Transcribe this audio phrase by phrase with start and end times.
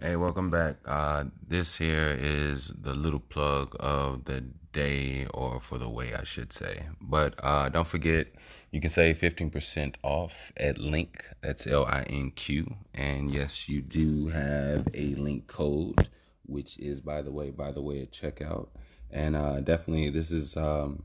[0.00, 0.76] Hey, welcome back.
[0.86, 4.42] Uh, this here is the little plug of the
[4.72, 6.86] day, or for the way I should say.
[7.00, 8.28] But uh, don't forget,
[8.70, 11.22] you can save 15% off at Linq.
[11.42, 12.76] That's L I N Q.
[12.94, 16.08] And yes, you do have a link code,
[16.46, 18.68] which is, by the way, by the way, at checkout.
[19.10, 21.02] And uh, definitely, this is um,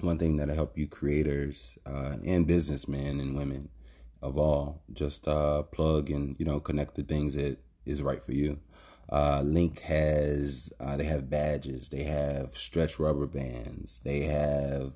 [0.00, 3.70] one thing that'll help you creators uh, and businessmen and women
[4.20, 7.56] of all just uh, plug and you know connect the things that
[7.88, 8.58] is right for you.
[9.10, 14.92] Uh, Linq has uh, they have badges, they have stretch rubber bands, they have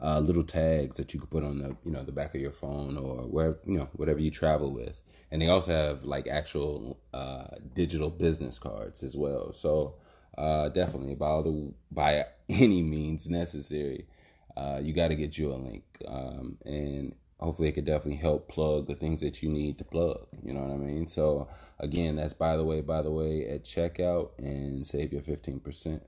[0.00, 2.50] uh, little tags that you can put on the you know the back of your
[2.50, 6.98] phone or wherever you know whatever you travel with, and they also have like actual
[7.12, 9.52] uh, digital business cards as well.
[9.52, 9.94] So
[10.36, 14.08] uh, definitely by all the by any means necessary,
[14.56, 18.48] uh, you got to get you a link, um, and hopefully it could definitely help
[18.48, 20.26] plug the things that you need to plug.
[20.42, 21.06] You know what I mean?
[21.06, 21.48] So
[21.78, 26.00] again, that's by the way, by the way, at checkout and save your 15%.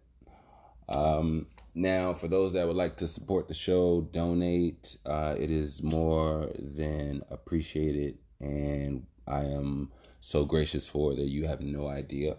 [0.89, 4.97] Um, now, for those that would like to support the show, donate.
[5.05, 11.61] Uh, it is more than appreciated, and I am so gracious for that you have
[11.61, 12.37] no idea.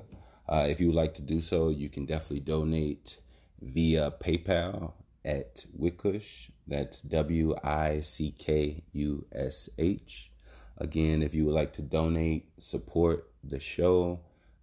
[0.47, 3.19] Uh, if you would like to do so, you can definitely donate
[3.61, 4.93] via PayPal
[5.25, 6.49] at Wickush.
[6.67, 10.31] That's W I C K U S H.
[10.77, 14.19] Again, if you would like to donate, support the show,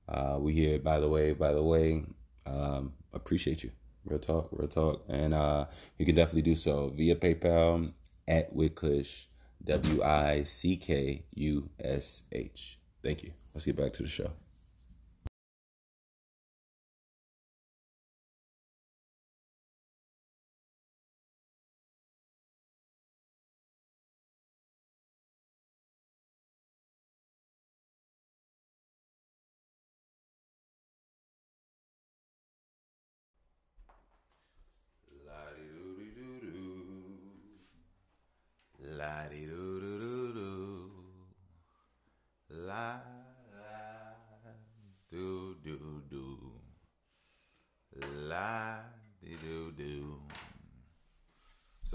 [0.08, 2.04] uh, we here, by the way, by the way,
[2.46, 3.70] um, appreciate you.
[4.04, 5.04] Real talk, real talk.
[5.08, 7.92] And uh, you can definitely do so via PayPal
[8.28, 9.24] at Wickush,
[9.64, 12.78] W I C K U S H.
[13.02, 13.32] Thank you.
[13.54, 14.30] Let's get back to the show.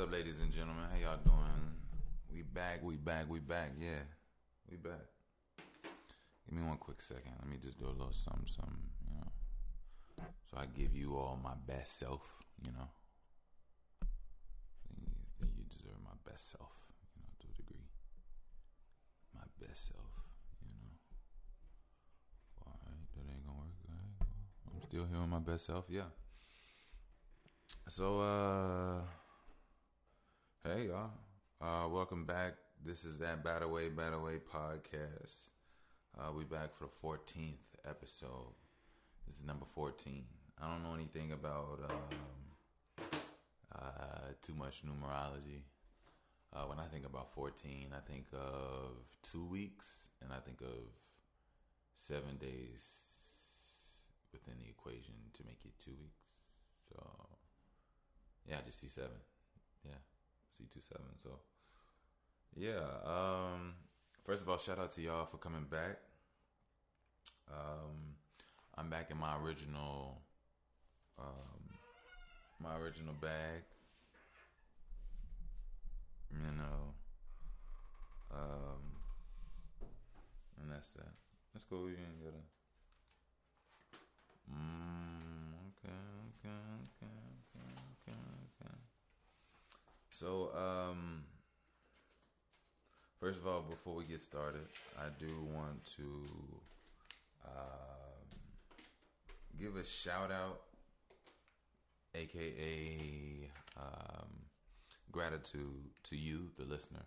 [0.09, 0.83] Up, ladies and gentlemen?
[0.91, 1.73] How y'all doing?
[2.33, 3.71] We back, we back, we back.
[3.79, 4.01] Yeah,
[4.69, 5.05] we back.
[6.47, 7.33] Give me one quick second.
[7.39, 10.25] Let me just do a little something, something, you know.
[10.49, 12.21] So I give you all my best self,
[12.65, 12.87] you know.
[15.39, 16.71] Think you, deserve my best self,
[17.15, 17.85] you know, to a degree.
[19.35, 20.09] My best self,
[20.61, 20.97] you know.
[22.65, 23.75] All right, that ain't gonna work.
[23.87, 24.27] Right,
[24.65, 26.09] well, I'm still here with my best self, yeah.
[27.87, 29.01] So, uh,
[30.65, 31.09] hey y'all,
[31.61, 32.53] uh, welcome back.
[32.85, 35.51] This is that Bad Away, Bad Away podcast.
[36.19, 37.53] Uh, we back for the 14th
[37.87, 38.53] episode.
[39.25, 40.25] This is number 14.
[40.61, 43.05] I don't know anything about um,
[43.73, 45.61] uh, too much numerology.
[46.53, 50.91] Uh, when I think about 14, I think of two weeks and I think of
[51.95, 52.85] seven days
[54.33, 56.19] within the equation to make it two weeks.
[56.89, 57.01] So,
[58.45, 59.19] yeah, I just see seven.
[60.59, 61.05] Yeah, see two seven.
[61.23, 61.29] So,
[62.55, 62.79] yeah.
[63.05, 63.73] Um,
[64.25, 65.97] first of all, shout out to y'all for coming back.
[67.49, 68.15] Um,
[68.77, 70.21] I'm back in my original,
[71.17, 71.77] um,
[72.61, 73.63] my original bag.
[76.31, 76.93] You know,
[78.31, 78.81] um,
[80.61, 81.09] and that's that.
[81.53, 81.87] Let's go.
[81.87, 82.37] You ain't gotta.
[84.51, 85.95] Mm, okay,
[86.45, 86.55] okay,
[87.03, 87.28] okay.
[90.19, 91.23] So, um,
[93.21, 96.25] first of all, before we get started, I do want to
[97.45, 98.27] um,
[99.57, 100.59] give a shout out,
[102.15, 104.27] aka um,
[105.09, 107.05] gratitude to you, the listener,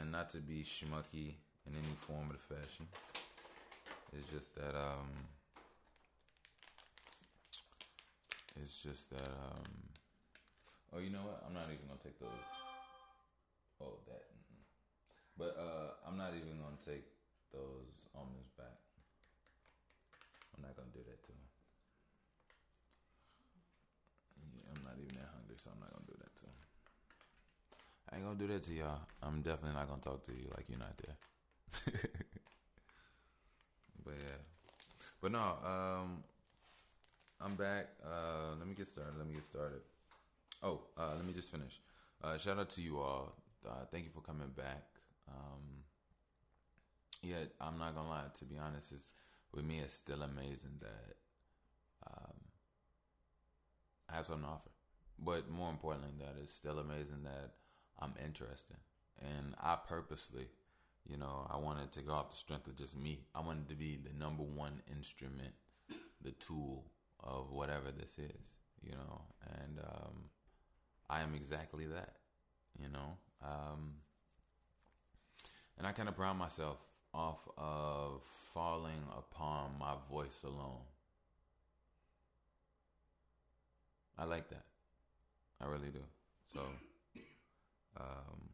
[0.00, 1.34] and not to be schmucky
[1.64, 2.88] in any form or fashion.
[4.18, 5.10] It's just that um,
[8.60, 9.97] it's just that um.
[10.94, 11.44] Oh, you know what?
[11.44, 12.48] I'm not even gonna take those.
[13.80, 14.24] Oh, that.
[15.36, 17.04] But uh, I'm not even gonna take
[17.52, 18.74] those almonds back.
[20.56, 21.46] I'm not gonna do that to him.
[24.58, 26.58] Yeah, I'm not even that hungry, so I'm not gonna do that to him.
[28.10, 29.04] I ain't gonna do that to y'all.
[29.22, 31.16] I'm definitely not gonna talk to you like you're not there.
[34.04, 34.40] but yeah,
[35.20, 35.44] but no.
[35.62, 36.24] Um,
[37.40, 37.94] I'm back.
[38.02, 39.14] Uh, let me get started.
[39.18, 39.82] Let me get started.
[40.62, 41.80] Oh, uh, let me just finish.
[42.22, 43.34] Uh, shout out to you all.
[43.66, 44.84] Uh, thank you for coming back.
[45.28, 45.84] Um,
[47.22, 48.24] Yet I'm not gonna lie.
[48.38, 49.12] To be honest, it's
[49.52, 49.80] with me.
[49.80, 51.16] It's still amazing that
[52.06, 52.34] um,
[54.08, 54.70] I have something to offer.
[55.18, 57.54] But more importantly, that it's still amazing that
[57.98, 58.76] I'm interested.
[59.20, 60.46] And I purposely,
[61.08, 63.24] you know, I wanted to go off the strength of just me.
[63.34, 65.54] I wanted to be the number one instrument,
[66.22, 66.84] the tool
[67.18, 68.46] of whatever this is,
[68.80, 69.22] you know.
[69.60, 70.14] And um,
[71.10, 72.14] I am exactly that,
[72.78, 73.16] you know.
[73.42, 73.94] Um,
[75.78, 76.78] and I kind of pride myself
[77.14, 78.22] off of
[78.52, 80.82] falling upon my voice alone.
[84.18, 84.64] I like that.
[85.60, 86.02] I really do.
[86.52, 86.60] So,
[87.96, 88.50] um,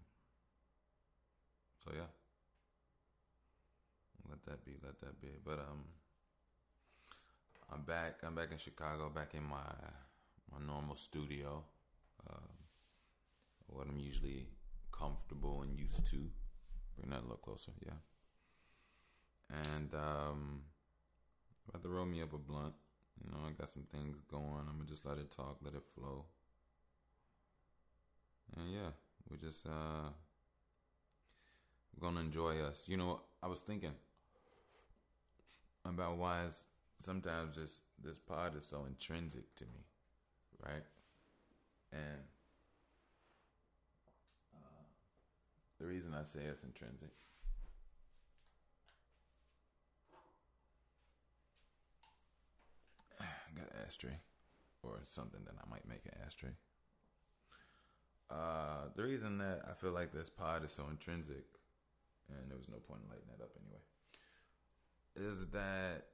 [1.82, 2.10] so yeah.
[4.28, 4.72] Let that be.
[4.82, 5.28] Let that be.
[5.44, 5.84] But um,
[7.72, 8.16] I'm back.
[8.22, 9.10] I'm back in Chicago.
[9.14, 9.72] Back in my
[10.52, 11.62] my normal studio.
[12.30, 12.48] Um,
[13.66, 14.46] what I'm usually
[14.92, 16.30] comfortable and used to.
[16.96, 17.72] Bring that a little closer.
[17.84, 17.98] Yeah.
[19.72, 20.60] And um,
[21.68, 22.74] about to roll me up a blunt.
[23.22, 24.66] You know, I got some things going.
[24.68, 26.24] I'm gonna just let it talk, let it flow.
[28.56, 28.90] And yeah,
[29.30, 30.10] we just uh
[31.94, 32.88] we're gonna enjoy us.
[32.88, 33.92] You know, I was thinking
[35.84, 36.44] about why
[36.98, 39.84] sometimes this this pod is so intrinsic to me,
[40.64, 40.82] right?
[41.94, 42.20] And
[44.54, 44.84] uh,
[45.78, 47.10] the reason I say it's intrinsic
[53.20, 53.24] I
[53.56, 54.18] got an ashtray
[54.82, 56.50] or something that I might make an ashtray.
[58.30, 61.44] Uh, the reason that I feel like this pod is so intrinsic,
[62.28, 63.80] and there was no point in lighting that up anyway,
[65.16, 66.06] is that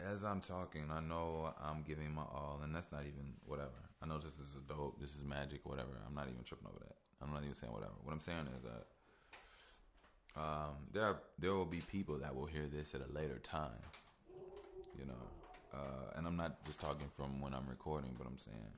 [0.00, 3.70] as I'm talking, I know I'm giving my all, and that's not even whatever.
[4.02, 5.88] I know this is a dope, this is magic, whatever.
[6.06, 6.96] I'm not even tripping over that.
[7.22, 7.94] I'm not even saying whatever.
[8.04, 8.86] What I'm saying is that
[10.40, 13.70] um, there are, there will be people that will hear this at a later time,
[14.98, 15.14] you know,
[15.72, 18.72] uh, and I'm not just talking from when I'm recording, but I'm saying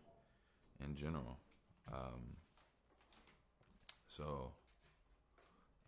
[0.85, 1.39] in general.
[1.93, 2.37] Um,
[4.07, 4.53] so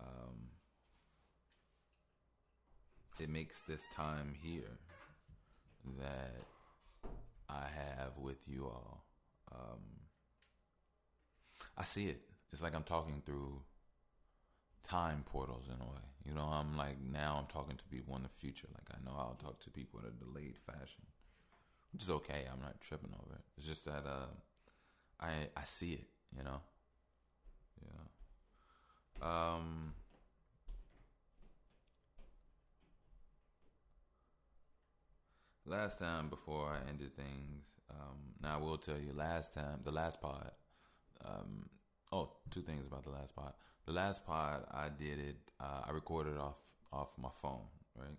[0.01, 0.49] um,
[3.21, 4.79] it makes this time here
[5.99, 6.45] that
[7.49, 9.05] I have with you all.
[9.53, 9.81] Um,
[11.77, 12.23] I see it.
[12.53, 13.63] It's like I'm talking through
[14.83, 16.03] time portals in a way.
[16.25, 18.69] You know, I'm like now I'm talking to people in the future.
[18.73, 21.07] Like I know I'll talk to people in a delayed fashion,
[21.93, 22.45] which is okay.
[22.53, 23.45] I'm not tripping over it.
[23.57, 24.27] It's just that uh,
[25.21, 26.07] I I see it.
[26.37, 26.61] You know,
[29.23, 29.55] yeah.
[29.55, 29.95] Um.
[35.71, 39.13] Last time before I ended things, um, now I will tell you.
[39.15, 40.51] Last time, the last pod,
[41.25, 41.71] um,
[42.13, 43.53] Oh, two things about the last pod.
[43.87, 45.37] The last pod I did it.
[45.61, 46.57] Uh, I recorded off
[46.93, 47.69] off my phone.
[47.97, 48.19] Right.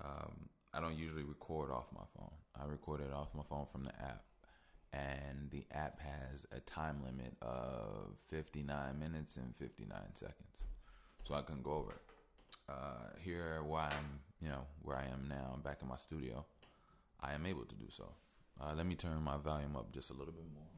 [0.00, 2.30] Um, I don't usually record off my phone.
[2.54, 4.22] I record it off my phone from the app,
[4.92, 10.64] and the app has a time limit of 59 minutes and 59 seconds,
[11.24, 12.11] so I couldn't go over it.
[12.68, 16.44] Uh, here, where I'm, you know, where I am now, back in my studio,
[17.20, 18.14] I am able to do so.
[18.60, 20.68] Uh, let me turn my volume up just a little bit more.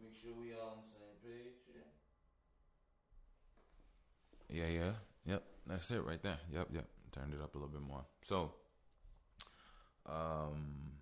[0.00, 1.54] Make sure we all on the same page.
[4.48, 4.66] Yeah.
[4.66, 4.92] Yeah, yeah.
[5.26, 5.42] Yep.
[5.66, 6.38] That's it right there.
[6.52, 6.86] Yep, yep.
[7.12, 8.04] Turned it up a little bit more.
[8.22, 8.54] So,
[10.06, 10.92] um,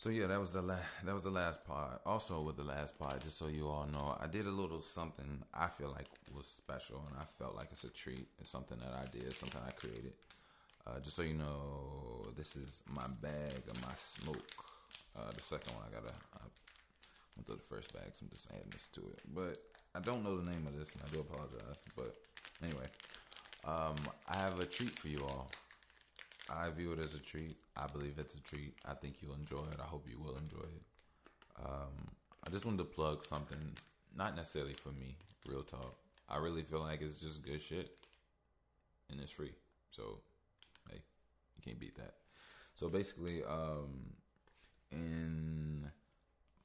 [0.00, 2.00] So yeah, that was the la- that was the last part.
[2.06, 5.42] Also with the last part, just so you all know, I did a little something
[5.52, 8.26] I feel like was special, and I felt like it's a treat.
[8.40, 10.14] It's something that I did, something I created.
[10.86, 14.64] Uh, just so you know, this is my bag of my smoke.
[15.14, 16.14] Uh, the second one, I gotta.
[16.34, 16.44] I
[17.36, 19.20] went through the first bag, so I'm just adding this to it.
[19.34, 19.58] But
[19.94, 21.84] I don't know the name of this, and I do apologize.
[21.94, 22.16] But
[22.62, 22.88] anyway,
[23.66, 25.50] um, I have a treat for you all.
[26.50, 27.56] I view it as a treat.
[27.76, 28.74] I believe it's a treat.
[28.84, 29.78] I think you'll enjoy it.
[29.80, 30.82] I hope you will enjoy it.
[31.64, 32.08] Um,
[32.46, 33.76] I just wanted to plug something,
[34.16, 35.16] not necessarily for me,
[35.46, 35.96] real talk.
[36.28, 37.96] I really feel like it's just good shit,
[39.10, 39.52] and it's free.
[39.90, 40.20] So
[40.90, 41.00] Hey,
[41.56, 42.14] you can't beat that.
[42.74, 44.14] So basically, um,
[44.90, 45.90] in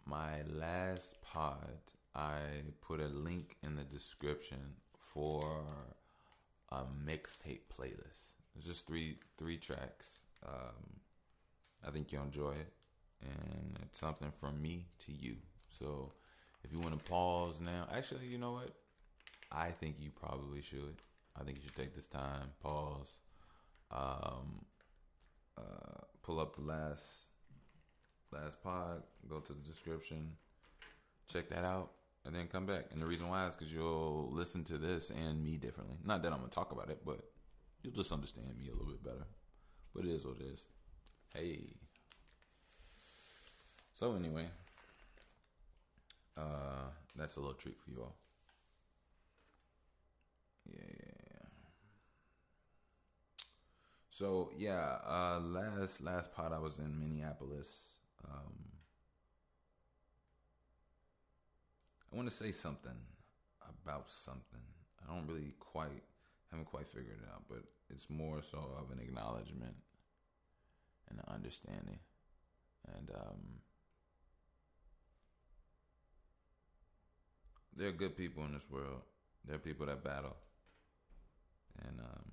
[0.06, 1.80] my last pod,
[2.16, 2.38] I
[2.82, 5.66] put a link in the description for
[6.72, 8.35] a mixtape playlist.
[8.56, 10.22] It's just three three tracks.
[10.46, 11.00] Um,
[11.86, 12.74] I think you'll enjoy it,
[13.22, 15.36] and it's something from me to you.
[15.80, 16.14] So
[16.64, 18.72] if you want to pause now, actually, you know what?
[19.52, 20.96] I think you probably should.
[21.40, 23.14] I think you should take this time, pause,
[23.92, 24.66] um,
[25.58, 27.28] uh, pull up the last
[28.32, 30.32] last pod, go to the description,
[31.32, 31.92] check that out,
[32.26, 32.86] and then come back.
[32.92, 35.98] And the reason why is because you'll listen to this and me differently.
[36.04, 37.20] Not that I'm gonna talk about it, but
[37.86, 39.28] you'll just understand me a little bit better.
[39.94, 40.64] But it is what it is.
[41.34, 41.60] Hey.
[43.94, 44.48] So anyway,
[46.36, 48.16] uh, that's a little treat for you all.
[50.66, 50.80] Yeah.
[54.10, 57.90] So yeah, uh, last last pot I was in Minneapolis.
[58.28, 58.54] Um,
[62.12, 62.98] I want to say something
[63.84, 64.60] about something.
[65.04, 66.04] I don't really quite
[66.50, 69.76] haven't quite figured it out, but it's more so of an acknowledgement
[71.10, 72.00] and an understanding,
[72.96, 73.40] and um,
[77.76, 79.02] there are good people in this world.
[79.46, 80.36] There are people that battle,
[81.88, 82.32] and um,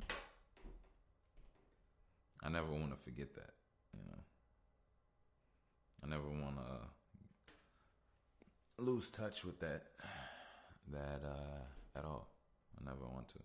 [2.42, 3.50] I never want to forget that.
[3.94, 4.18] You know,
[6.04, 6.88] I never want to
[8.82, 9.82] lose touch with that
[10.92, 12.28] that uh, at all.
[12.80, 13.38] I never want to.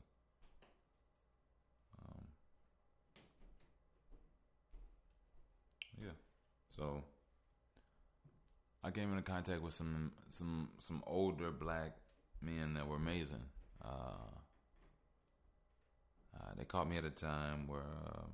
[2.05, 2.25] Um,
[6.01, 6.15] yeah.
[6.77, 7.03] So
[8.83, 11.97] I came into contact with some some some older black
[12.41, 13.43] men that were amazing.
[13.83, 14.29] Uh,
[16.35, 18.31] uh, they caught me at a time where um,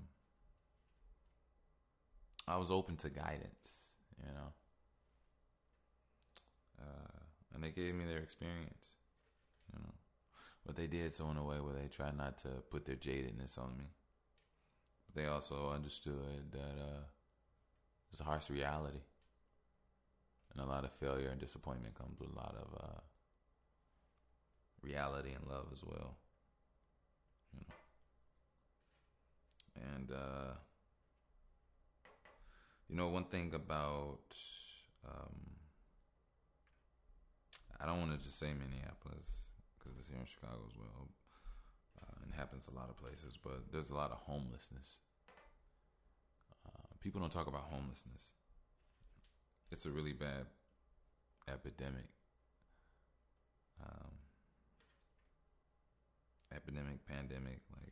[2.48, 4.54] I was open to guidance, you know.
[6.82, 7.20] Uh,
[7.54, 8.88] and they gave me their experience,
[9.74, 9.94] you know.
[10.66, 13.58] But they did so in a way where they tried not to put their jadedness
[13.58, 13.86] on me.
[15.06, 17.04] But they also understood that uh,
[18.14, 19.02] it's a harsh reality.
[20.52, 23.00] And a lot of failure and disappointment comes with a lot of uh,
[24.84, 26.16] reality and love as well.
[27.52, 27.74] You know.
[29.96, 30.54] And uh,
[32.88, 34.20] you know, one thing about
[35.10, 35.36] um,
[37.82, 39.26] I don't want to just say Minneapolis
[39.80, 41.08] because it's here in Chicago as well,
[42.00, 43.40] uh, and happens a lot of places.
[43.44, 45.00] But there's a lot of homelessness.
[47.04, 48.32] People don't talk about homelessness.
[49.72, 50.46] It's a really bad
[51.50, 52.08] epidemic.
[53.84, 54.12] Um,
[56.56, 57.92] epidemic, pandemic, like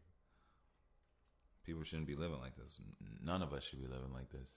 [1.65, 2.79] people shouldn't be living like this.
[3.21, 4.49] None of us should be living like this.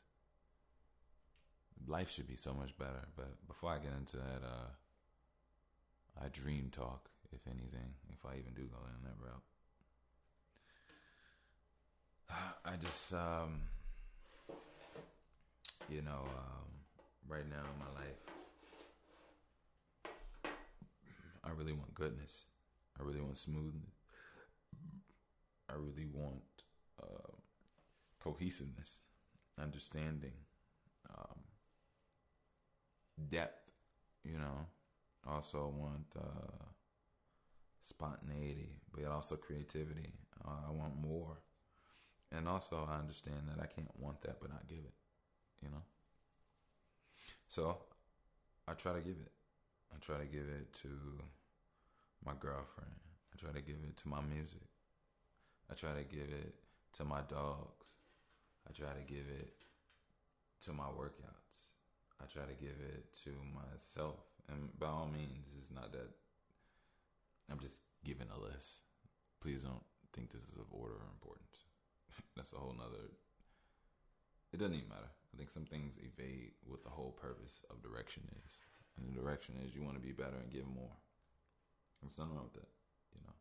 [1.88, 3.08] Life should be so much better.
[3.16, 4.70] But before I get into that, uh,
[6.24, 9.42] I dream talk, if anything, if I even do go down that route.
[12.64, 13.62] I just, um,
[15.88, 16.68] you know, um,
[17.28, 18.20] right now in my life,
[21.44, 22.46] I really want goodness.
[22.98, 23.92] I really want smoothness.
[25.68, 26.42] I really want
[27.02, 27.32] uh,
[28.22, 29.00] cohesiveness,
[29.60, 30.32] understanding,
[31.10, 31.38] um,
[33.28, 33.70] depth,
[34.24, 34.66] you know
[35.26, 36.64] also want uh,
[37.80, 40.12] spontaneity, but also creativity.
[40.44, 41.38] Uh, I want more,
[42.32, 44.94] and also I understand that I can't want that but not give it.
[45.64, 45.82] You know.
[47.48, 47.78] So
[48.68, 49.32] I try to give it.
[49.92, 50.88] I try to give it to
[52.24, 52.90] my girlfriend.
[53.32, 54.68] I try to give it to my music.
[55.70, 56.54] I try to give it
[56.94, 57.86] to my dogs.
[58.68, 59.54] I try to give it
[60.64, 61.68] to my workouts.
[62.20, 64.20] I try to give it to myself.
[64.48, 66.08] And by all means, it's not that
[67.50, 68.82] I'm just giving a list.
[69.40, 71.68] Please don't think this is of order or importance.
[72.36, 73.12] That's a whole nother.
[74.52, 75.10] It doesn't even matter.
[75.34, 78.58] I think some things evade what the whole purpose of direction is.
[78.96, 80.94] And the direction is you want to be better and give more.
[82.00, 82.70] There's nothing wrong with that,
[83.12, 83.34] you know.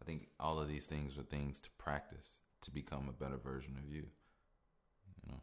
[0.00, 2.26] I think all of these things are things to practice
[2.62, 4.06] to become a better version of you,
[5.20, 5.40] you know.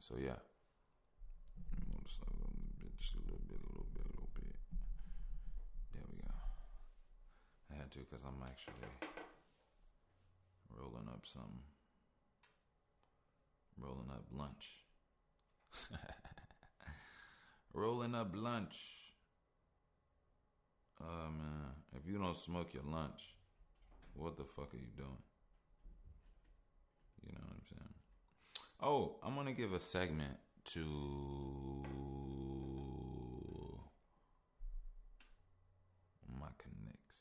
[0.00, 0.36] So yeah.
[2.04, 4.54] Just a little bit, just a little bit, a little bit, a little bit.
[5.92, 6.34] There we go.
[7.72, 8.86] I had to because I'm actually
[10.70, 11.66] rolling up some,
[13.78, 14.84] rolling up lunch.
[17.72, 18.78] rolling up lunch.
[21.00, 23.34] Oh man, if you don't smoke your lunch,
[24.14, 25.22] what the fuck are you doing?
[27.26, 27.94] You know what I'm saying?
[28.80, 30.80] Oh, I'm gonna give a segment to
[36.40, 37.20] my connects.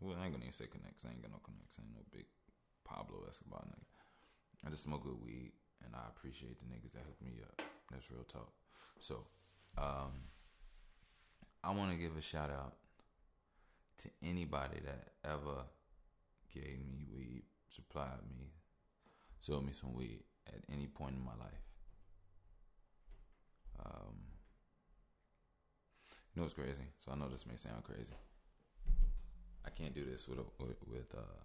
[0.00, 1.04] Well, I ain't gonna even say connects.
[1.04, 1.76] I ain't got no connects.
[1.78, 2.26] I ain't no big
[2.84, 4.01] Pablo Escobar nigga.
[4.64, 5.52] I just smoke good weed,
[5.84, 7.62] and I appreciate the niggas that hook me up.
[7.90, 8.52] That's real talk.
[9.00, 9.26] So,
[9.76, 10.12] um,
[11.64, 12.74] I want to give a shout out
[13.98, 15.64] to anybody that ever
[16.52, 18.52] gave me weed, supplied me
[19.42, 21.66] sold me some weed at any point in my life.
[23.84, 24.14] Um,
[26.32, 26.86] you know what's crazy?
[27.00, 28.14] So I know this may sound crazy.
[29.64, 31.42] I can't do this with a, with with uh,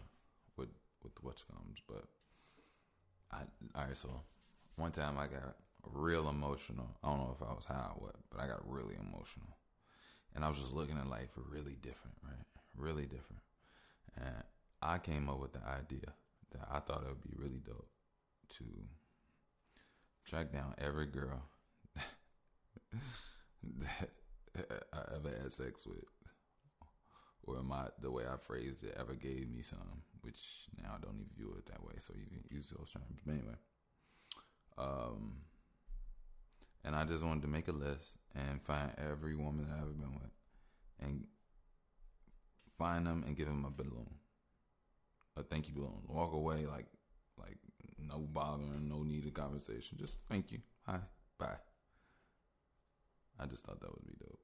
[0.55, 0.69] with
[1.03, 2.05] with what's comes, but
[3.31, 3.37] I
[3.75, 3.97] all right.
[3.97, 4.09] So
[4.75, 6.87] one time I got real emotional.
[7.03, 9.57] I don't know if I was high or what, but I got really emotional,
[10.35, 12.45] and I was just looking at life really different, right?
[12.75, 13.41] Really different,
[14.17, 14.43] and
[14.81, 16.13] I came up with the idea
[16.51, 17.89] that I thought it would be really dope
[18.49, 18.63] to
[20.25, 21.41] track down every girl
[23.63, 24.09] that
[24.93, 26.03] I ever had sex with,
[27.43, 31.15] or my the way I phrased it ever gave me some, which now I don't
[31.15, 31.93] even view it that way.
[31.99, 33.21] So you can use those terms.
[33.25, 33.55] But anyway,
[34.77, 35.37] um,
[36.83, 39.91] and I just wanted to make a list and find every woman that I've ever
[39.91, 40.31] been with,
[40.99, 41.23] and
[42.77, 44.09] find them and give them a balloon,
[45.37, 46.03] a thank you balloon.
[46.07, 46.87] Walk away like
[47.39, 47.57] like
[47.97, 49.97] no bothering, no need of conversation.
[49.97, 50.99] Just thank you, hi,
[51.39, 51.55] bye.
[53.39, 54.39] I just thought that would be dope.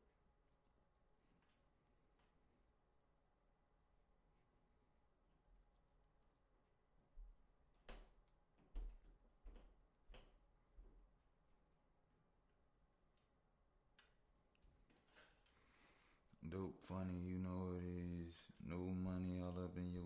[16.49, 18.33] Dope, funny, you know it is.
[18.67, 20.03] No money all up in your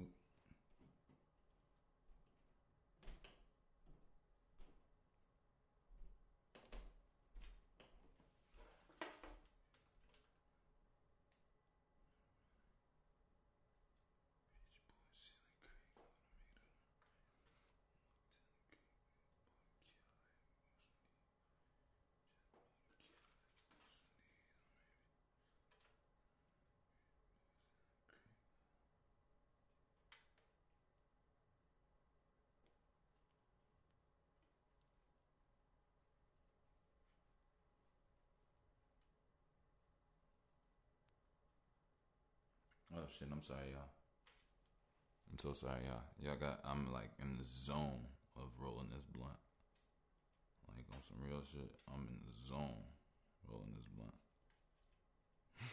[43.10, 43.30] Shit!
[43.32, 43.88] I'm sorry, y'all.
[45.32, 46.04] I'm so sorry, y'all.
[46.22, 46.60] Y'all got.
[46.65, 49.39] I'm like in the zone of rolling this blunt.
[50.76, 51.72] Like on some real shit.
[51.88, 52.84] I'm in the zone
[53.50, 54.13] rolling this blunt.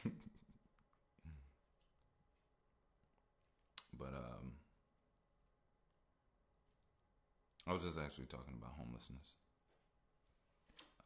[3.98, 4.52] but um,
[7.66, 9.34] I was just actually talking about homelessness.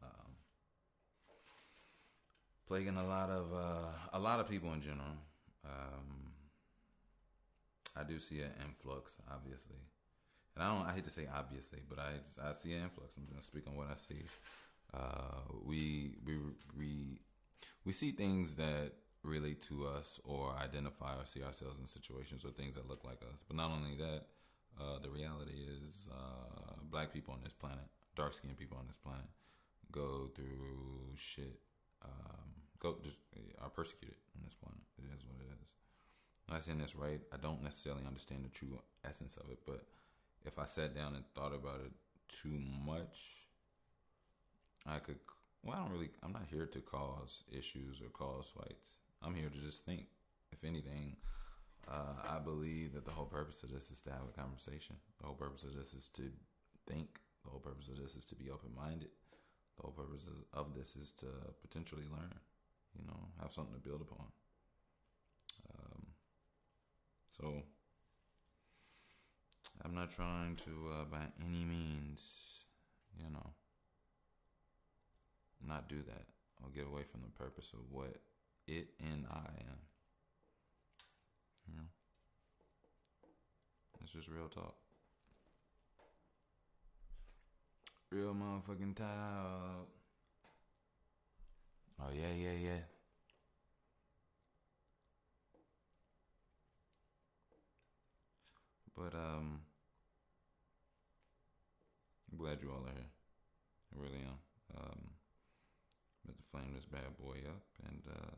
[0.03, 0.37] Um,
[2.67, 5.17] plaguing a lot of uh, a lot of people in general.
[5.69, 6.33] Um,
[7.97, 9.77] I do see an influx, obviously,
[10.55, 10.87] and I don't.
[10.87, 12.13] I hate to say obviously, but I
[12.49, 13.17] I see an influx.
[13.17, 14.25] I'm going to speak on what I see.
[14.95, 16.35] Uh, we we
[16.77, 17.21] we
[17.85, 18.93] we see things that
[19.25, 23.21] relate to us or identify or see ourselves in situations or things that look like
[23.23, 23.43] us.
[23.47, 24.23] But not only that,
[24.81, 27.85] uh, the reality is uh, black people on this planet,
[28.17, 29.27] dark skinned people on this planet,
[29.91, 31.59] go through shit
[32.05, 32.49] um,
[32.81, 33.19] go just
[33.61, 34.83] are persecuted on this planet.
[34.99, 35.69] It is what it is.
[36.47, 37.21] I'm not saying that's right.
[37.33, 39.85] I don't necessarily understand the true essence of it, but
[40.47, 41.93] if I sat down and thought about it
[42.43, 43.19] too much,
[44.87, 45.19] I could.
[45.65, 46.11] Well, I don't really.
[46.23, 48.91] I'm not here to cause issues or cause fights.
[49.23, 50.07] I'm here to just think.
[50.51, 51.15] If anything,
[51.87, 54.97] uh, I believe that the whole purpose of this is to have a conversation.
[55.21, 56.31] The whole purpose of this is to
[56.89, 57.09] think.
[57.45, 59.11] The whole purpose of this is to be open minded
[59.79, 61.27] the whole purpose of this is to
[61.63, 62.35] potentially learn,
[62.99, 64.27] you know, have something to build upon.
[65.75, 66.07] Um,
[67.41, 67.63] so
[69.85, 72.21] I'm not trying to, uh, by any means,
[73.17, 73.51] you know,
[75.67, 76.27] not do that
[76.63, 78.17] or get away from the purpose of what
[78.67, 79.79] it and I am.
[81.67, 81.89] You know,
[84.03, 84.75] it's just real talk.
[88.11, 89.98] Real motherfucking talk.
[92.01, 92.81] Oh yeah, yeah, yeah.
[98.97, 99.61] But um
[102.31, 103.11] I'm glad you all are here.
[103.95, 104.39] I really am.
[104.77, 105.11] Um
[106.25, 108.37] about to flame this bad boy up and uh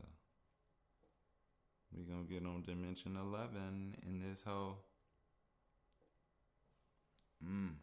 [1.95, 4.77] we gonna get on dimension eleven in this whole
[7.43, 7.73] Mmm.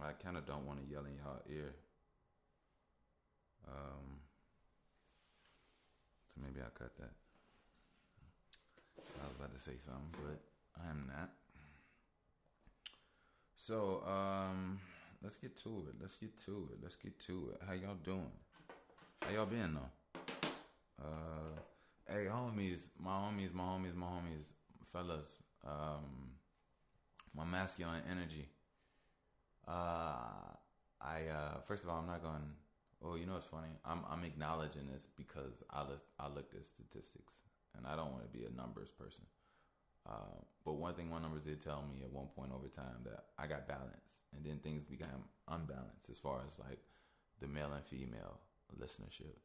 [0.00, 1.74] I kind of don't want to yell in y'all ear.
[3.68, 4.20] Um,
[6.28, 7.12] so maybe I'll cut that.
[9.20, 10.40] I was about to say something, but
[10.82, 11.30] I am not.
[13.56, 14.78] So, um,
[15.22, 15.94] let's get to it.
[16.00, 16.78] Let's get to it.
[16.82, 17.66] Let's get to it.
[17.66, 18.30] How y'all doing?
[19.22, 20.50] How y'all been though?
[21.04, 21.60] Uh,
[22.08, 24.52] hey, homies, my homies, my homies, my homies,
[24.92, 25.42] fellas.
[25.66, 26.32] Um,
[27.36, 28.48] my masculine energy
[29.68, 30.56] uh,
[31.00, 32.42] I uh, first of all, I'm not going.
[33.04, 33.70] Oh, you know what's funny?
[33.84, 37.34] I'm I'm acknowledging this because I look I looked at statistics,
[37.76, 39.24] and I don't want to be a numbers person.
[40.08, 43.26] Uh, but one thing my numbers did tell me at one point over time that
[43.38, 46.80] I got balanced, and then things became unbalanced as far as like
[47.40, 48.40] the male and female
[48.80, 49.36] listenership,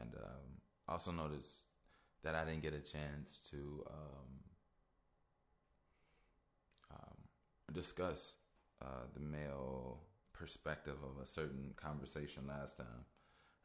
[0.00, 1.66] and um, also noticed
[2.22, 4.30] that I didn't get a chance to um,
[6.92, 7.16] um,
[7.72, 8.34] discuss
[8.80, 10.00] uh, the male
[10.32, 13.06] perspective of a certain conversation last time.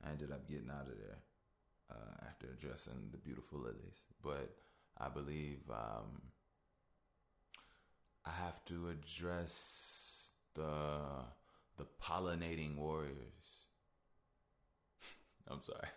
[0.06, 1.18] I ended up getting out of there
[1.92, 4.56] uh, after addressing the beautiful lilies, but
[4.98, 6.22] I believe um,
[8.26, 11.00] I have to address the
[11.78, 13.48] the pollinating warriors.
[15.48, 15.88] I'm sorry.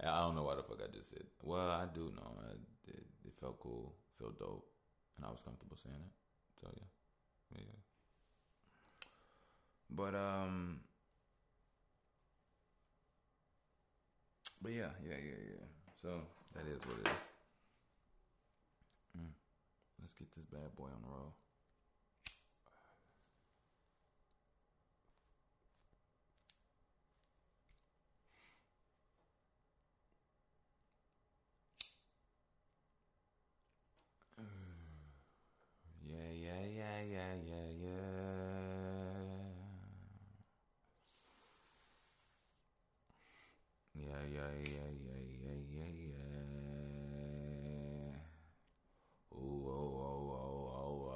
[0.00, 1.24] I don't know why the fuck I just said.
[1.42, 2.32] Well, I do know.
[2.86, 4.66] it, it felt cool, felt dope,
[5.16, 6.12] and I was comfortable saying it.
[6.60, 7.85] So yeah, yeah.
[9.90, 10.80] But um,
[14.62, 15.66] but yeah, yeah, yeah, yeah.
[16.02, 16.08] So
[16.54, 17.22] that is what it is.
[19.18, 19.32] Mm.
[20.00, 21.32] Let's get this bad boy on the road.
[36.02, 37.92] Yeah, yeah, yeah, yeah, yeah, yeah.
[43.94, 46.56] Yeah, yeah, yeah, yeah, yeah, yeah, yeah.
[49.34, 51.12] Ooh, oh, oh, oh, oh,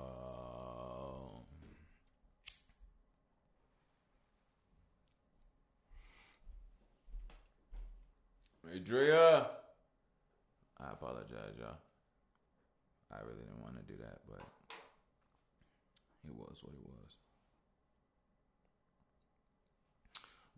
[8.64, 8.69] oh.
[8.80, 9.46] Adria!
[10.78, 11.76] I apologize, y'all.
[13.12, 14.40] I really didn't want to do that, but
[16.26, 17.16] it was what it was.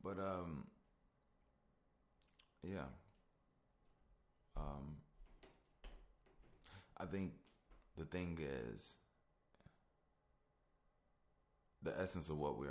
[0.04, 0.64] But um
[2.62, 2.90] yeah.
[4.56, 4.98] Um
[6.98, 7.32] I think
[7.96, 8.94] the thing is
[11.82, 12.70] the essence of what we're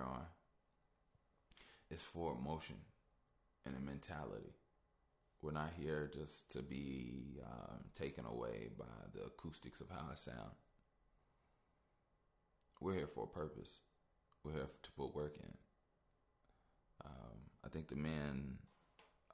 [1.90, 2.78] is for emotion
[3.66, 4.54] and a mentality.
[5.42, 10.16] We're not here just to be um, taken away by the acoustics of how I
[10.16, 10.52] sound.
[12.80, 13.80] We're here for a purpose.
[14.44, 15.54] We're here to put work in.
[17.06, 18.58] Um, I think the men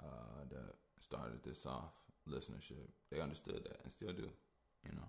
[0.02, 1.94] uh, that started this off,
[2.30, 4.30] listenership, they understood that and still do,
[4.86, 5.08] you know.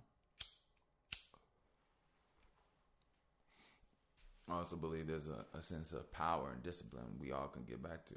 [4.48, 7.82] I also believe there's a, a sense of power and discipline we all can get
[7.82, 8.14] back to.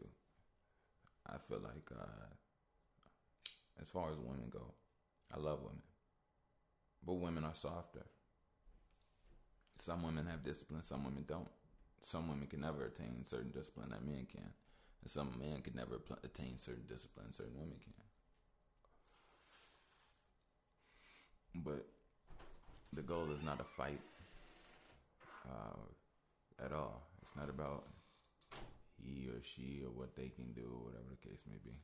[1.27, 2.25] I feel like uh,
[3.81, 4.73] as far as women go.
[5.33, 5.81] I love women.
[7.05, 8.05] But women are softer.
[9.79, 11.49] Some women have discipline, some women don't.
[12.01, 14.53] Some women can never attain certain discipline that men can.
[15.01, 17.93] And some men can never attain certain discipline certain women can.
[21.63, 21.87] But
[22.93, 24.01] the goal is not a fight
[25.49, 27.01] uh, at all.
[27.21, 27.87] It's not about
[29.03, 31.75] he or she or what they can do or whatever the case may be.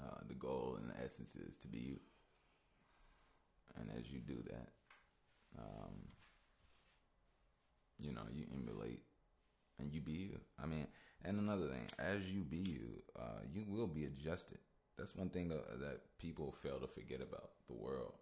[0.00, 2.00] Uh, the goal and the essence is to be you.
[3.76, 4.68] And as you do that,
[5.58, 5.94] um,
[8.00, 9.02] you know, you emulate
[9.78, 10.40] and you be you.
[10.62, 10.86] I mean,
[11.24, 14.58] and another thing, as you be you, uh, you will be adjusted.
[14.98, 18.14] That's one thing that people fail to forget about the world.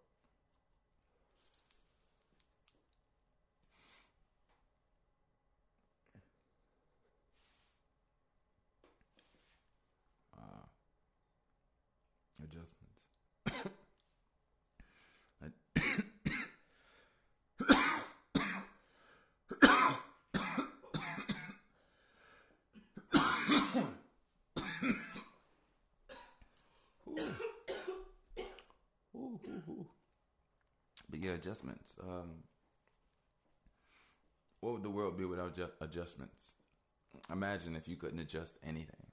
[10.37, 10.67] Uh,
[12.43, 13.01] adjustments.
[31.11, 31.93] but yeah, adjustments.
[32.03, 32.43] Um,
[34.61, 36.51] what would the world be without ju- adjustments?
[37.31, 39.07] Imagine if you couldn't adjust anything.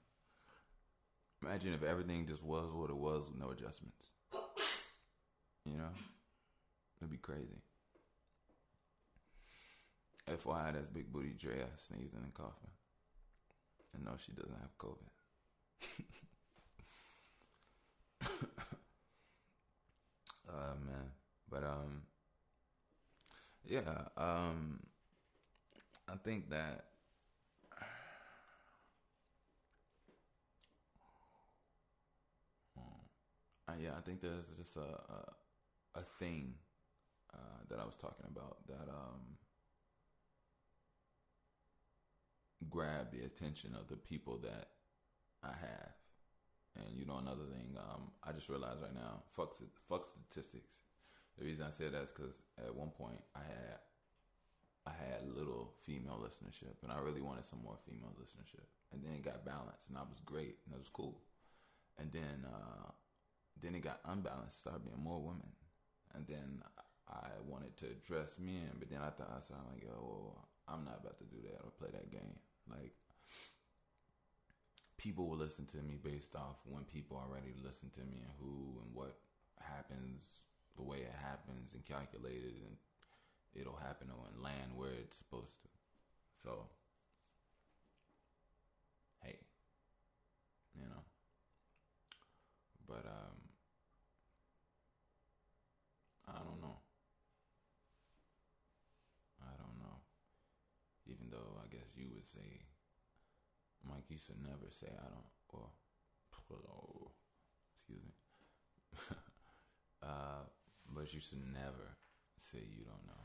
[1.42, 4.12] Imagine if everything just was what it was with no adjustments.
[5.64, 5.90] You know?
[7.00, 7.62] It'd be crazy.
[10.28, 12.70] FYI, that's Big Booty Drea sneezing and coughing.
[13.94, 15.10] And no, she doesn't have COVID.
[20.48, 21.19] uh man.
[21.50, 22.02] But um
[23.64, 24.80] yeah, um
[26.08, 26.84] I think that
[33.68, 36.54] uh, yeah, I think there's just a a, a thing
[37.34, 39.36] uh, that I was talking about that um
[42.68, 44.68] grab the attention of the people that
[45.42, 45.92] I have.
[46.76, 49.54] And you know another thing, um, I just realized right now, fuck
[49.88, 50.76] fuck statistics.
[51.38, 53.78] The reason I said that is because at one point I had
[54.86, 58.64] I had little female listenership, and I really wanted some more female listenership.
[58.92, 61.20] And then it got balanced, and I was great, and that was cool.
[61.98, 62.90] And then uh,
[63.60, 65.52] then it got unbalanced, started being more women,
[66.14, 66.62] and then
[67.08, 70.38] I wanted to address men, but then I thought I sounded like, oh,
[70.68, 72.38] I'm not about to do that or play that game.
[72.70, 72.94] Like
[74.96, 78.22] people will listen to me based off when people are ready to listen to me
[78.22, 79.18] and who and what
[79.58, 80.38] happens
[80.80, 82.76] the way it happens and calculated and
[83.52, 85.68] it'll happen and land where it's supposed to.
[86.42, 86.64] So
[89.22, 89.36] hey.
[90.74, 91.04] You know.
[92.88, 93.36] But um
[96.28, 96.78] I don't know.
[99.42, 99.98] I don't know.
[101.06, 102.62] Even though I guess you would say,
[103.82, 105.66] Mike, you should never say I don't, or,
[107.74, 108.14] excuse me.
[110.04, 110.46] uh,
[110.94, 111.96] but you should never
[112.38, 113.24] say you don't know.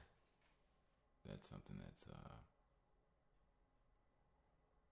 [1.25, 2.37] That's something that's uh,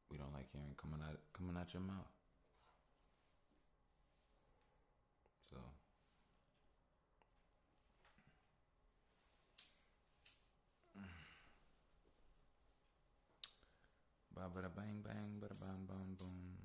[0.09, 2.13] we don't like hearing coming out coming out your mouth.
[5.49, 5.57] So.
[14.33, 16.57] Ba ba bang bang, ba bam bam boom.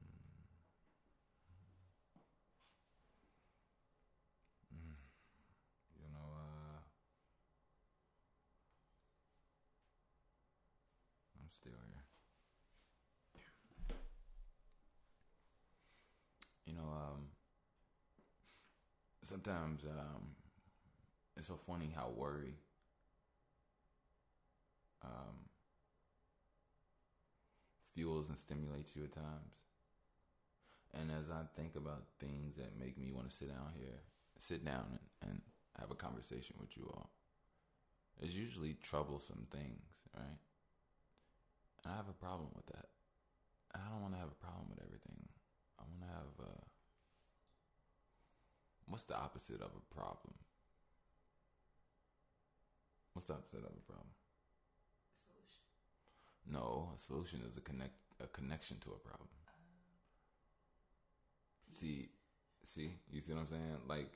[4.73, 4.97] Mm.
[6.01, 6.81] You know, uh,
[11.37, 11.49] I'm
[16.67, 17.29] You know, um,
[19.23, 20.23] sometimes um,
[21.37, 22.55] it's so funny how worry
[25.03, 25.49] um,
[27.95, 29.55] fuels and stimulates you at times.
[30.95, 34.01] And as I think about things that make me want to sit down here,
[34.39, 35.41] sit down and, and
[35.79, 37.11] have a conversation with you all,
[38.21, 39.83] it's usually troublesome things,
[40.17, 40.39] right?
[41.87, 42.87] I have a problem with that.
[43.75, 45.29] I don't want to have a problem with everything.
[45.79, 46.53] I want to have a.
[48.87, 50.35] What's the opposite of a problem?
[53.13, 54.15] What's the opposite of a problem?
[55.27, 55.67] Solution.
[56.51, 59.29] No, a solution is a connect a connection to a problem.
[59.47, 59.53] Uh,
[61.71, 62.09] see,
[62.63, 63.77] see, you see what I'm saying?
[63.87, 64.13] Like,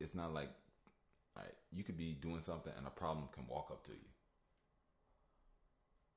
[0.00, 0.50] it's not like,
[1.36, 4.08] right, you could be doing something and a problem can walk up to you.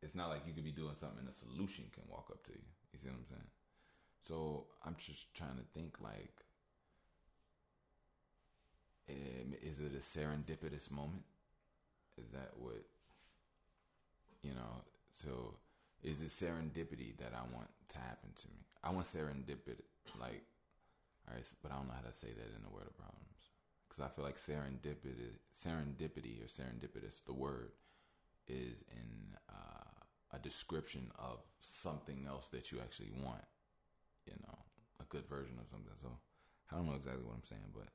[0.04, 2.52] It's not like you could be doing something and a solution can walk up to
[2.52, 2.68] you.
[2.92, 3.52] You see what I'm saying?
[4.22, 6.44] So I'm just trying to think like,
[9.08, 11.24] is it a serendipitous moment?
[12.18, 12.84] Is that what
[14.42, 14.84] you know?
[15.12, 15.56] So
[16.04, 18.66] is it serendipity that I want to happen to me?
[18.84, 19.88] I want serendipity,
[20.20, 20.44] like,
[21.28, 23.24] all right, but I don't know how to say that in the word of problems
[23.88, 27.72] because I feel like serendipity, serendipity or serendipitous, the word
[28.48, 29.93] is in uh,
[30.34, 33.44] a description of something else that you actually want.
[34.26, 34.58] You know,
[35.00, 35.94] a good version of something.
[36.02, 36.10] So
[36.72, 37.88] I don't know exactly what I'm saying, but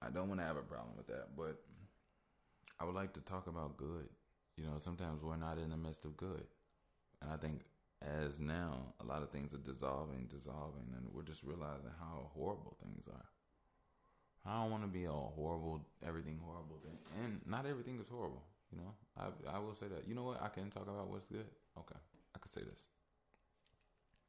[0.00, 1.62] I don't want to have a problem with that, but
[2.80, 4.08] I would like to talk about good.
[4.56, 6.44] You know, sometimes we're not in the midst of good.
[7.22, 7.62] And I think
[8.02, 12.76] as now, a lot of things are dissolving, dissolving, and we're just realizing how horrible
[12.82, 13.28] things are.
[14.44, 16.98] I don't want to be a horrible, everything horrible thing.
[17.22, 18.94] And not everything is horrible, you know?
[19.16, 20.08] I, I will say that.
[20.08, 20.42] You know what?
[20.42, 21.46] I can talk about what's good.
[21.78, 22.00] Okay.
[22.34, 22.88] I can say this.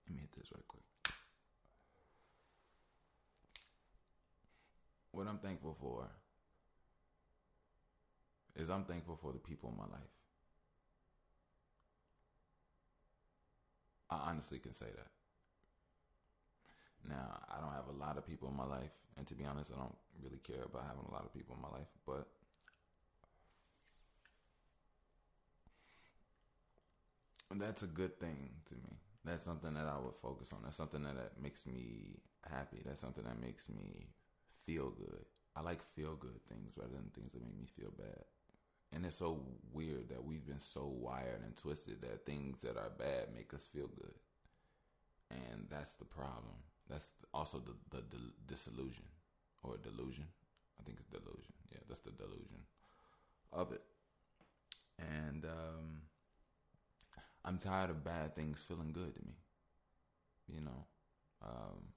[0.08, 0.84] Let me hit this right quick.
[5.12, 6.08] What I'm thankful for
[8.56, 10.10] is I'm thankful for the people in my life.
[14.10, 15.08] I honestly can say that.
[17.10, 19.72] Now, I don't have a lot of people in my life, and to be honest,
[19.76, 22.28] I don't really care about having a lot of people in my life, but
[27.62, 28.98] that's a good thing to me.
[29.26, 30.60] That's something that I would focus on.
[30.64, 32.82] That's something that, that makes me happy.
[32.86, 34.08] That's something that makes me
[34.66, 35.26] feel good.
[35.56, 38.24] I like feel good things rather than things that make me feel bad.
[38.92, 39.40] And it's so
[39.72, 43.66] weird that we've been so wired and twisted that things that are bad make us
[43.66, 44.14] feel good.
[45.32, 46.62] And that's the problem.
[46.90, 49.06] That's also the, the, the disillusion
[49.64, 50.26] or delusion.
[50.80, 51.54] I think it's delusion.
[51.72, 52.68] Yeah, that's the delusion
[53.52, 53.82] of it.
[55.00, 56.02] And um,
[57.46, 59.34] I'm tired of bad things feeling good to me.
[60.48, 60.86] You know,
[61.44, 61.94] um,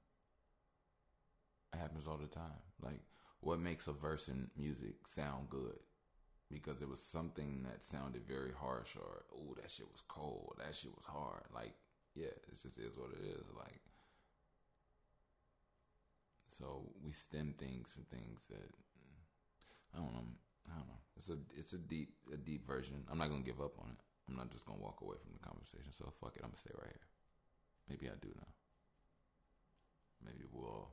[1.72, 2.62] it happens all the time.
[2.82, 3.00] Like,
[3.40, 5.78] what makes a verse in music sound good?
[6.50, 10.74] because it was something that sounded very harsh or oh that shit was cold, that
[10.74, 11.42] shit was hard.
[11.54, 11.74] Like
[12.14, 13.44] yeah, it just is what it is.
[13.56, 13.80] Like
[16.48, 18.70] so we stem things from things that
[19.94, 20.26] I don't know.
[20.68, 21.02] I don't know.
[21.16, 23.04] It's a it's a deep a deep version.
[23.10, 24.05] I'm not gonna give up on it.
[24.28, 25.92] I'm not just gonna walk away from the conversation.
[25.92, 26.42] So fuck it.
[26.42, 27.08] I'm gonna stay right here.
[27.88, 28.48] Maybe I do now.
[30.24, 30.88] Maybe we'll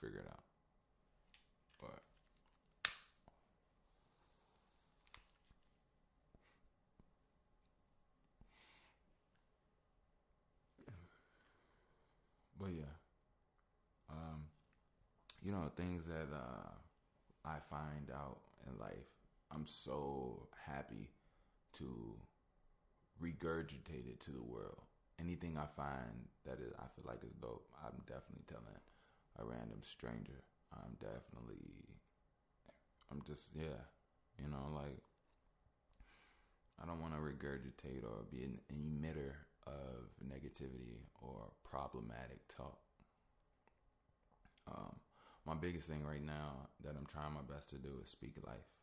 [0.00, 0.44] figure it out.
[1.80, 2.02] But
[12.58, 12.94] but yeah,
[14.10, 14.44] um,
[15.42, 16.70] you know things that uh,
[17.44, 19.08] I find out in life.
[19.50, 21.10] I'm so happy
[21.78, 22.16] to
[23.22, 24.82] regurgitate it to the world.
[25.20, 28.80] Anything I find that is I feel like is dope, I'm definitely telling
[29.38, 30.42] a random stranger.
[30.72, 31.86] I'm definitely
[33.10, 33.86] I'm just yeah,
[34.42, 34.98] you know, like
[36.82, 39.34] I don't want to regurgitate or be an emitter
[39.66, 42.78] of negativity or problematic talk.
[44.66, 44.96] Um,
[45.46, 48.73] my biggest thing right now that I'm trying my best to do is speak life.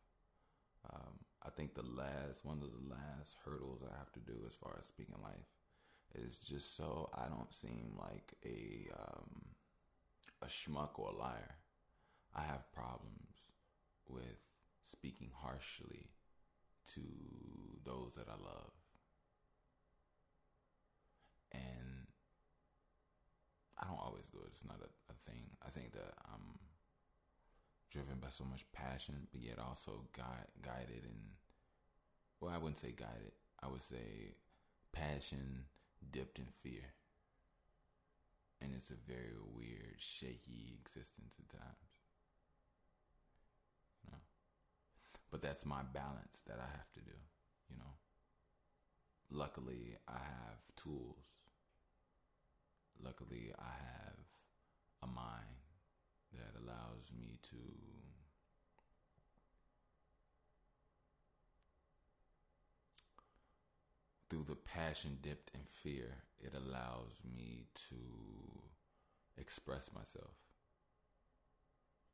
[0.89, 4.55] Um, I think the last one of the last hurdles I have to do as
[4.55, 5.49] far as speaking life
[6.15, 9.41] is just so I don't seem like a um,
[10.41, 11.55] a schmuck or a liar.
[12.35, 13.35] I have problems
[14.07, 14.39] with
[14.83, 16.09] speaking harshly
[16.93, 17.01] to
[17.85, 18.71] those that I love.
[21.53, 22.07] And
[23.77, 24.51] I don't always do it.
[24.53, 25.43] It's not a, a thing.
[25.65, 26.59] I think that I'm
[27.91, 31.35] driven by so much passion, but yet also guide, guided and,
[32.39, 33.33] well, I wouldn't say guided.
[33.61, 34.35] I would say
[34.93, 35.65] passion
[36.11, 36.95] dipped in fear.
[38.61, 41.91] And it's a very weird, shaky existence at times.
[44.05, 44.21] You know?
[45.29, 47.17] But that's my balance that I have to do,
[47.69, 47.93] you know?
[49.31, 51.25] Luckily, I have tools.
[53.03, 54.17] Luckily, I have
[55.03, 55.60] a mind
[56.33, 57.57] that allows me to
[64.31, 67.97] through the passion dipped in fear, it allows me to
[69.37, 70.35] express myself.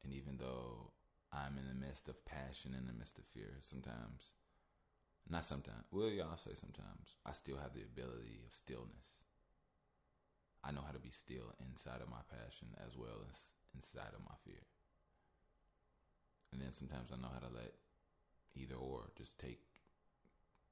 [0.03, 0.93] And even though
[1.31, 4.33] I'm in the midst of passion, in the midst of fear, sometimes,
[5.29, 9.21] not sometimes, well, yeah, I'll say sometimes, I still have the ability of stillness.
[10.63, 14.23] I know how to be still inside of my passion as well as inside of
[14.23, 14.63] my fear.
[16.51, 17.73] And then sometimes I know how to let
[18.55, 19.61] either or just take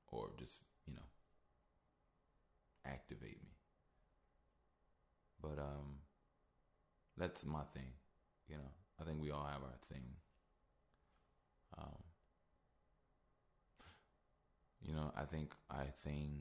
[0.08, 1.08] or just, you know,
[2.86, 3.52] activate me.
[5.42, 6.00] But um
[7.18, 7.94] that's my thing,
[8.48, 8.72] you know.
[9.00, 10.04] I think we all have our thing.
[11.78, 12.04] Um
[14.82, 16.32] you know, I think I think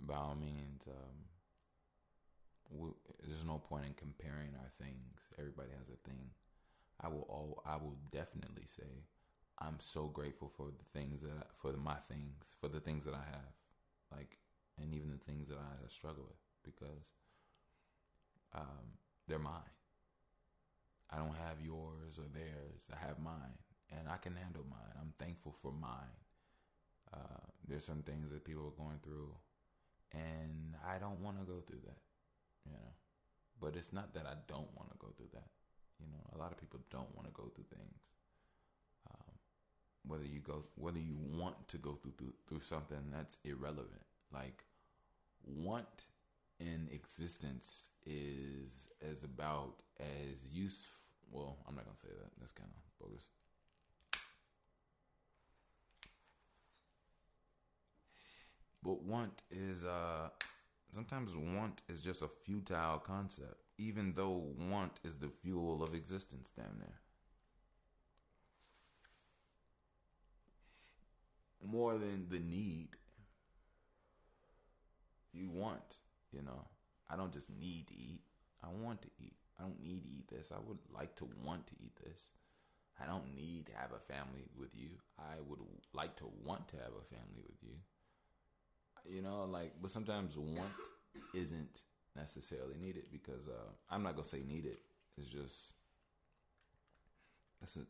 [0.00, 1.16] by all means um
[2.70, 2.90] we,
[3.26, 5.20] there's no point in comparing our things.
[5.38, 6.30] Everybody has a thing.
[7.00, 9.04] I will all I will definitely say
[9.58, 13.14] I'm so grateful for the things that I, for my things, for the things that
[13.14, 13.52] I have.
[14.12, 14.38] Like
[14.80, 16.40] and even the things that I struggle with
[16.74, 17.04] because
[18.54, 19.74] um, they're mine.
[21.10, 22.86] I don't have yours or theirs.
[22.92, 23.58] I have mine,
[23.90, 24.94] and I can handle mine.
[25.00, 26.18] I'm thankful for mine.
[27.12, 29.34] Uh, there's some things that people are going through,
[30.12, 31.98] and I don't want to go through that,
[32.70, 32.92] you know.
[33.60, 35.50] But it's not that I don't want to go through that.
[35.98, 38.00] You know, a lot of people don't want to go through things.
[39.10, 39.34] Um,
[40.06, 44.04] whether you go, whether you want to go through, through through something, that's irrelevant.
[44.32, 44.64] Like
[45.44, 46.06] want
[46.58, 50.96] in existence is as about as useful.
[51.30, 52.30] Well, I'm not gonna say that.
[52.38, 53.24] That's kind of bogus.
[58.82, 60.30] But want is uh
[60.92, 66.52] sometimes want is just a futile concept, even though want is the fuel of existence.
[66.54, 67.00] Damn there.
[71.64, 72.88] More than the need
[75.32, 75.98] you want,
[76.32, 76.66] you know.
[77.08, 78.20] I don't just need to eat.
[78.62, 79.36] I want to eat.
[79.58, 80.50] I don't need to eat this.
[80.52, 82.28] I would like to want to eat this.
[83.02, 84.88] I don't need to have a family with you.
[85.18, 85.60] I would
[85.92, 87.76] like to want to have a family with you.
[89.08, 90.70] You know, like, but sometimes want
[91.34, 91.82] isn't
[92.16, 94.78] necessarily needed because uh, I'm not gonna say needed.
[95.18, 95.74] It's just
[97.62, 97.80] it's a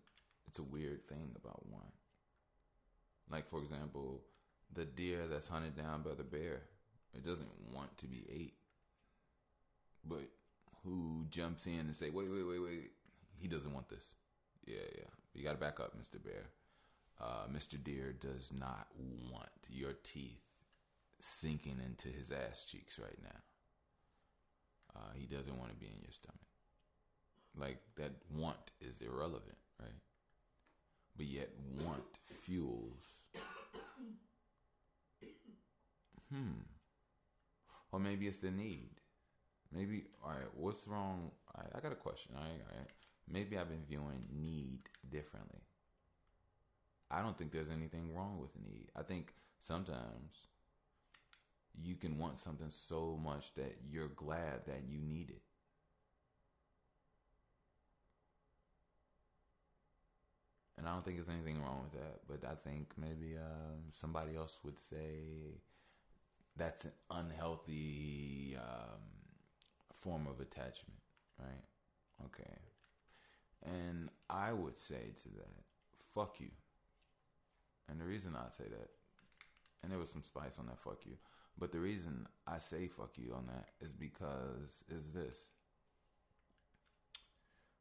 [0.47, 1.93] it's a weird thing about want.
[3.31, 4.23] Like for example,
[4.75, 6.63] the deer that's hunted down by the bear
[7.15, 8.55] it doesn't want to be ate.
[10.05, 10.29] But
[10.85, 12.91] who jumps in and say, wait, wait, wait, wait,
[13.39, 14.15] he doesn't want this.
[14.67, 15.05] Yeah, yeah.
[15.35, 16.23] You got to back up, Mr.
[16.23, 16.47] Bear.
[17.21, 17.83] uh, Mr.
[17.83, 18.89] Deer does not
[19.33, 20.43] want your teeth
[21.21, 23.41] sinking into his ass cheeks right now.
[24.97, 26.39] Uh, he doesn't want to be in your stomach.
[27.57, 29.91] Like that want is irrelevant, right?
[31.17, 31.51] But yet
[31.85, 33.05] want fuels.
[36.33, 36.63] Hmm.
[37.91, 39.01] Or maybe it's the need.
[39.73, 40.49] Maybe all right.
[40.55, 41.33] What's wrong?
[41.75, 42.33] I got a question.
[42.37, 42.91] All right, all right.
[43.29, 44.79] Maybe I've been viewing need
[45.11, 45.63] differently.
[47.11, 48.91] I don't think there's anything wrong with need.
[48.95, 50.47] I think sometimes
[51.83, 55.43] you can want something so much that you're glad that you need it.
[60.77, 64.35] And I don't think there's anything wrong with that, but I think maybe um, somebody
[64.35, 65.59] else would say
[66.57, 69.01] that's an unhealthy um,
[69.95, 71.01] form of attachment,
[71.39, 72.25] right?
[72.25, 72.57] Okay.
[73.63, 75.65] And I would say to that,
[76.15, 76.49] fuck you.
[77.91, 78.89] And the reason I say that,
[79.83, 81.17] and there was some spice on that fuck you,
[81.59, 85.49] but the reason I say fuck you on that is because is this.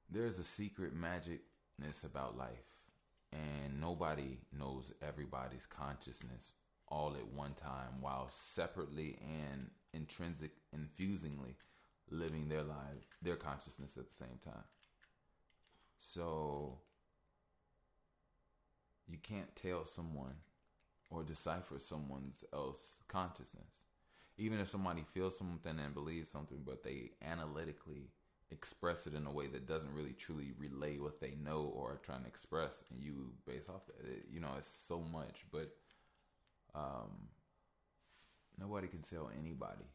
[0.09, 2.81] There's a secret magicness about life,
[3.31, 6.53] and nobody knows everybody's consciousness
[6.87, 11.55] all at one time while separately and intrinsic infusingly
[12.11, 14.63] living their life their consciousness at the same time.
[15.99, 16.79] So
[19.07, 20.35] you can't tell someone
[21.09, 23.81] or decipher someone's else consciousness.
[24.37, 28.09] Even if somebody feels something and believes something, but they analytically
[28.51, 32.01] express it in a way that doesn't really truly relay what they know or are
[32.03, 35.45] trying to express, and you base off that, it, you know, it's so much.
[35.51, 35.75] But
[36.73, 37.27] um,
[38.59, 39.85] nobody can tell anybody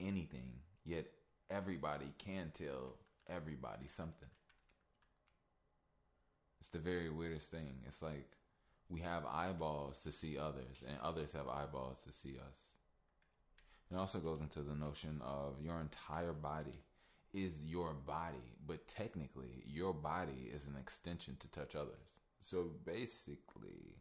[0.00, 0.52] anything,
[0.84, 1.06] yet
[1.50, 2.96] everybody can tell
[3.28, 4.28] everybody something.
[6.60, 7.82] It's the very weirdest thing.
[7.86, 8.30] It's like
[8.88, 12.58] we have eyeballs to see others, and others have eyeballs to see us.
[13.90, 16.82] It also goes into the notion of your entire body
[17.32, 22.20] is your body, but technically, your body is an extension to touch others.
[22.38, 23.96] So basically,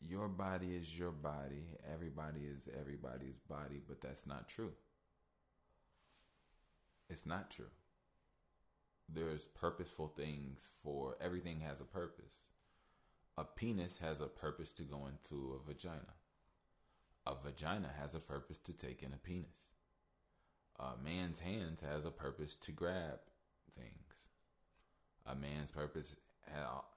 [0.00, 4.72] your body is your body, everybody is everybody's body, but that's not true.
[7.10, 7.70] It's not true
[9.08, 12.34] there's purposeful things for everything has a purpose.
[13.36, 16.14] A penis has a purpose to go into a vagina.
[17.26, 19.46] A vagina has a purpose to take in a penis.
[20.78, 23.20] A man's hands has a purpose to grab
[23.76, 24.28] things.
[25.26, 26.16] A man's purpose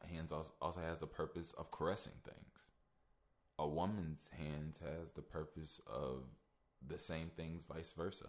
[0.09, 2.37] hands also has the purpose of caressing things.
[3.59, 6.23] A woman's hands has the purpose of
[6.85, 8.27] the same things, vice versa.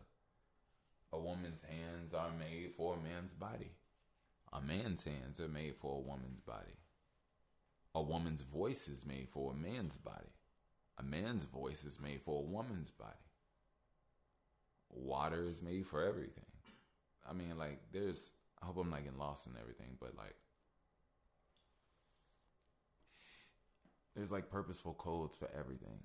[1.13, 3.73] A woman's hands are made for a man's body.
[4.53, 6.77] A man's hands are made for a woman's body.
[7.95, 10.33] A woman's voice is made for a man's body.
[10.99, 13.11] A man's voice is made for a woman's body.
[14.91, 16.45] Water is made for everything.
[17.29, 18.33] I mean, like, there's,
[18.63, 20.37] I hope I'm not getting lost in everything, but like,
[24.15, 26.01] there's like purposeful codes for everything.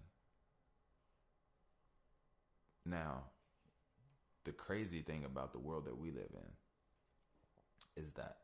[2.85, 3.23] Now,
[4.47, 8.37] the crazy thing about the world that we live in is that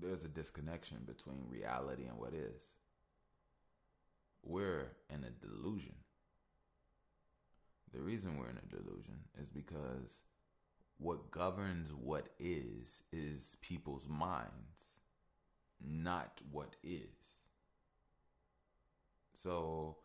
[0.00, 2.62] there's a disconnection between reality and what is.
[4.42, 5.94] We're in a delusion.
[7.92, 10.22] The reason we're in a delusion is because
[10.96, 14.94] what governs what is is people's minds,
[15.86, 17.42] not what is.
[19.34, 19.98] So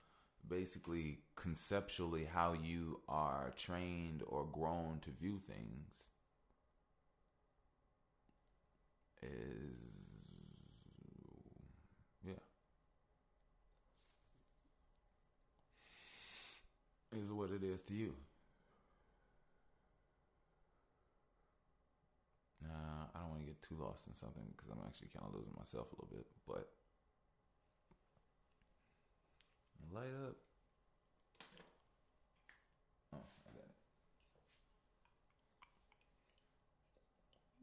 [0.47, 5.87] basically conceptually how you are trained or grown to view things
[9.21, 9.29] is
[12.25, 12.33] yeah.
[17.17, 18.13] Is what it is to you.
[22.61, 22.69] Nah
[23.13, 25.53] i don't want to get too lost in something because i'm actually kind of losing
[25.57, 26.69] myself a little bit but
[29.91, 30.35] Light up.
[33.13, 33.75] Oh, I got it.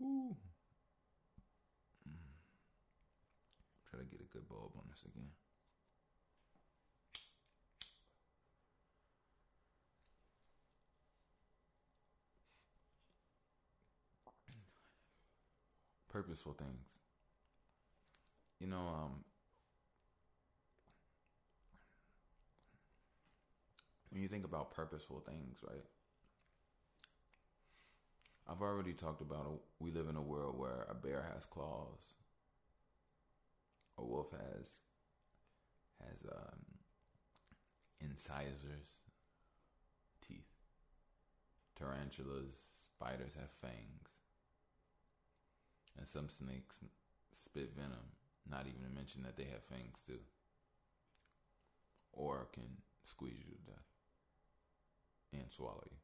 [0.03, 0.37] Ooh.
[2.09, 2.15] Mm.
[3.91, 5.31] Try to get a good bulb on this again.
[16.13, 16.87] Purposeful things.
[18.61, 19.25] You know, um,
[24.11, 25.85] when you think about purposeful things, right?
[28.49, 32.01] I've already talked about a, we live in a world where a bear has claws,
[33.97, 34.81] a wolf has
[36.01, 36.59] has um,
[38.01, 38.97] incisors,
[40.27, 40.41] teeth.
[41.79, 42.57] Tarantulas,
[42.95, 44.09] spiders have fangs,
[45.97, 46.81] and some snakes
[47.33, 48.17] spit venom.
[48.51, 50.19] Not even to mention that they have fangs too,
[52.13, 53.90] or can squeeze you to death
[55.33, 55.97] and swallow you.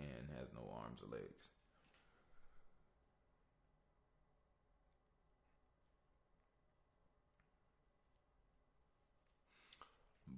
[0.00, 1.48] and has no arms or legs.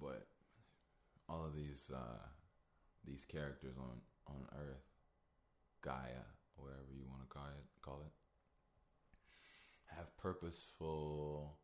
[0.00, 0.26] But
[1.28, 2.26] all of these uh,
[3.06, 4.86] these characters on on Earth,
[5.82, 6.26] Gaia,
[6.56, 8.12] whatever you want to call it, call it,
[9.94, 11.58] have purposeful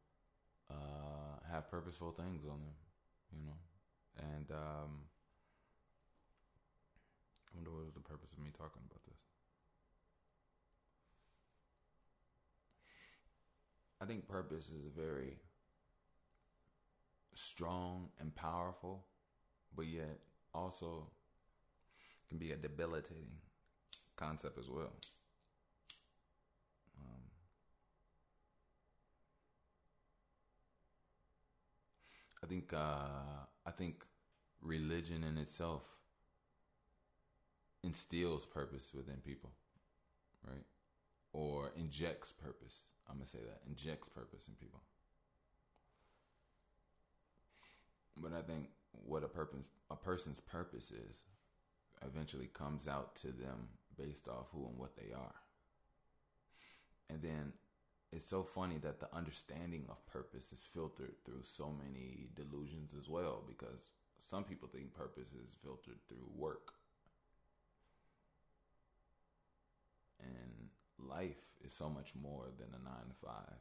[0.71, 2.77] uh, have purposeful things on them,
[3.33, 3.59] you know,
[4.37, 5.09] and um,
[7.47, 9.19] I wonder what was the purpose of me talking about this.
[14.01, 15.37] I think purpose is a very
[17.35, 19.05] strong and powerful,
[19.75, 20.19] but yet
[20.55, 21.09] also
[22.29, 23.39] can be a debilitating
[24.17, 24.93] concept as well.
[32.49, 34.05] Think uh, I think
[34.63, 35.83] religion in itself
[37.85, 39.51] instills purpose within people,
[40.47, 40.65] right?
[41.33, 42.89] Or injects purpose.
[43.09, 44.81] I'm gonna say that injects purpose in people.
[48.17, 48.69] But I think
[49.05, 51.25] what a purpose, a person's purpose is,
[52.05, 55.35] eventually comes out to them based off who and what they are.
[57.11, 57.53] And then
[58.13, 63.09] it's so funny that the understanding of purpose is filtered through so many delusions as
[63.09, 66.73] well, because some people think purpose is filtered through work.
[70.21, 73.61] And life is so much more than a nine to five.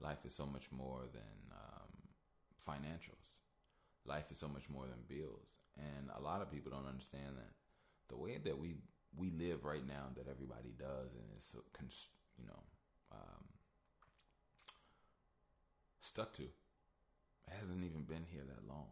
[0.00, 1.90] Life is so much more than um,
[2.68, 3.34] financials.
[4.06, 5.48] Life is so much more than bills.
[5.76, 7.52] And a lot of people don't understand that
[8.08, 8.76] the way that we
[9.16, 11.58] we live right now, that everybody does, and it's so,
[12.38, 12.62] you know,
[13.12, 13.44] um,
[16.00, 16.42] stuck to,
[17.48, 18.86] hasn't even been here that long.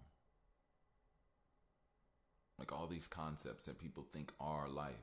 [2.59, 4.95] Like all these concepts that people think are life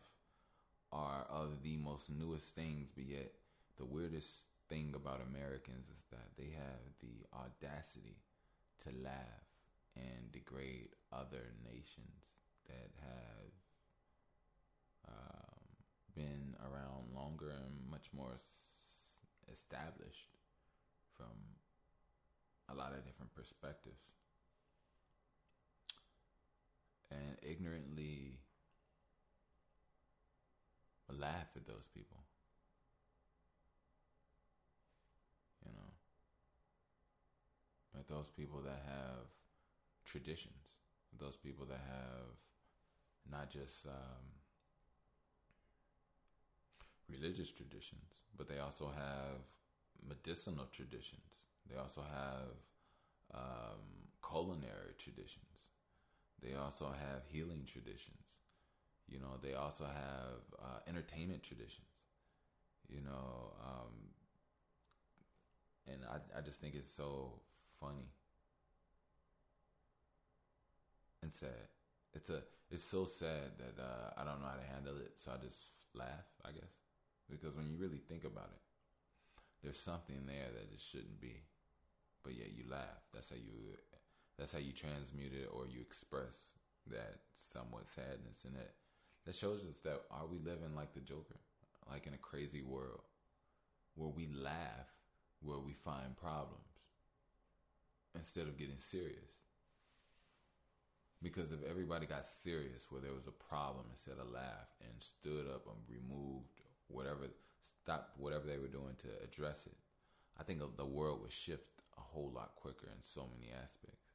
[0.91, 3.31] are of the most newest things, but yet
[3.77, 8.17] the weirdest thing about Americans is that they have the audacity
[8.83, 9.45] to laugh
[9.95, 12.25] and degrade other nations
[12.67, 13.51] that have
[15.07, 15.59] um,
[16.15, 18.33] been around longer and much more
[19.51, 20.29] established
[21.17, 21.35] from
[22.69, 24.01] a lot of different perspectives.
[27.11, 28.39] And ignorantly
[31.19, 32.17] laugh at those people.
[35.65, 35.89] You know,
[37.99, 39.27] at those people that have
[40.05, 40.65] traditions,
[41.19, 42.35] those people that have
[43.31, 44.25] not just um,
[47.09, 49.41] religious traditions, but they also have
[50.07, 51.21] medicinal traditions.
[51.69, 52.49] They also have
[53.33, 53.81] um,
[54.27, 55.45] culinary traditions.
[56.41, 58.25] They also have healing traditions.
[59.07, 61.87] You know, they also have uh, entertainment traditions.
[62.89, 63.93] You know, um,
[65.87, 67.39] and I I just think it's so
[67.79, 68.09] funny
[71.21, 71.67] and sad.
[72.13, 75.31] It's a it's so sad that uh, I don't know how to handle it, so
[75.31, 76.27] I just laugh.
[76.45, 76.82] I guess
[77.29, 78.61] because when you really think about it,
[79.63, 81.43] there's something there that just shouldn't be,
[82.23, 83.03] but yet you laugh.
[83.13, 83.77] That's how you
[84.37, 86.57] that's how you transmute it or you express
[86.91, 88.73] that somewhat sadness, and that
[89.25, 91.39] that shows us that are we living like the Joker,
[91.89, 93.03] like in a crazy world
[93.95, 94.89] where we laugh
[95.41, 96.63] where we find problems
[98.15, 99.31] instead of getting serious.
[101.21, 105.47] Because if everybody got serious where there was a problem instead of laugh and stood
[105.47, 107.29] up and removed whatever,
[107.61, 109.75] stop whatever they were doing to address it,
[110.39, 111.63] I think the world would shift
[111.97, 114.07] a whole lot quicker in so many aspects.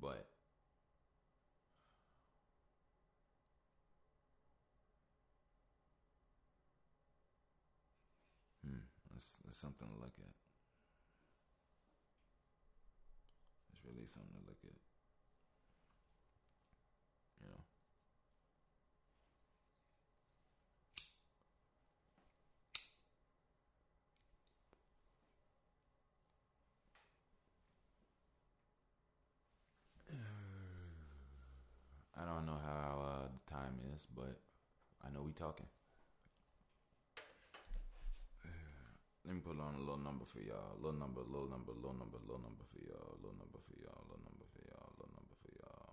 [0.00, 0.28] But
[8.64, 8.80] hmm,
[9.12, 10.32] that's, that's something to look at.
[13.72, 14.89] It's really something to look at.
[32.40, 34.40] Don't know how uh, the time is, but
[35.04, 35.68] I know we talking.
[39.28, 40.80] Let me put on a little number for y'all.
[40.80, 43.20] Little number, little number, little number, little number for y'all.
[43.20, 44.08] Little number for y'all.
[44.08, 44.88] Little number for y'all.
[44.96, 45.92] Little number for y'all.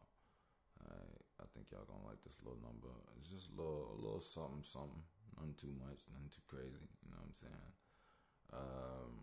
[0.88, 2.96] Alright, I think y'all gonna like this little number.
[3.20, 5.04] It's just a little, a little something, something.
[5.36, 6.88] Nothing too much, nothing too crazy.
[7.04, 7.72] You know what I'm saying?
[8.56, 9.14] Um,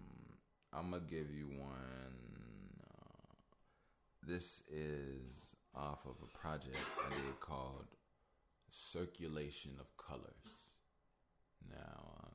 [0.77, 2.21] I'm gonna give you one.
[2.85, 3.33] Uh,
[4.29, 7.87] this is off of a project I did called
[8.71, 10.71] "Circulation of Colors."
[11.71, 12.35] Now, um,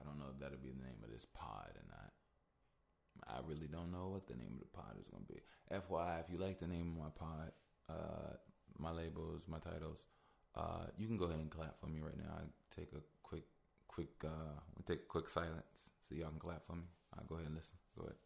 [0.00, 2.12] I don't know if that'll be the name of this pod or not.
[3.28, 5.40] I really don't know what the name of the pod is gonna be.
[5.72, 7.52] FYI, if you like the name of my pod,
[7.88, 8.36] uh,
[8.78, 10.00] my labels, my titles,
[10.54, 12.32] uh, you can go ahead and clap for me right now.
[12.38, 13.44] I take a quick,
[13.88, 16.84] quick, uh, we take a quick silence so y'all can clap for me.
[17.16, 17.76] I'll go ahead and listen.
[17.96, 18.16] Go ahead.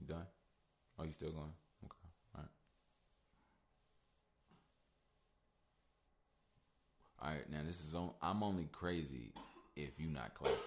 [0.00, 0.26] You done?
[0.98, 1.52] Oh, you still going?
[1.84, 2.08] Okay.
[2.34, 2.48] All right.
[7.22, 7.50] All right.
[7.50, 8.10] Now this is on.
[8.22, 9.32] I'm only crazy
[9.76, 10.58] if you not clapping.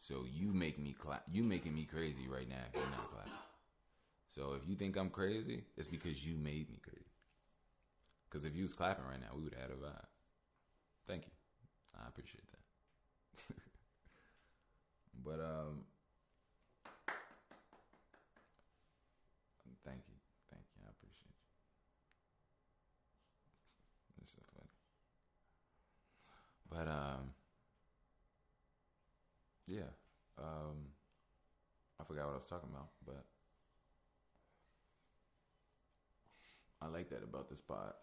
[0.00, 1.24] So you make me clap.
[1.32, 3.32] You making me crazy right now if you're not clapping.
[4.34, 7.06] So if you think I'm crazy, it's because you made me crazy.
[8.28, 10.06] Because if you was clapping right now, we would have had a vibe.
[11.06, 11.32] Thank you.
[11.94, 13.54] I appreciate that.
[15.24, 15.84] but um,
[19.84, 20.18] thank you,
[20.50, 20.82] thank you.
[20.84, 21.46] I appreciate you.
[24.20, 24.68] This is funny.
[26.74, 27.30] But um,
[29.68, 29.94] yeah.
[30.38, 30.90] Um,
[32.00, 33.24] I forgot what I was talking about, but
[36.82, 37.94] I like that about this spot.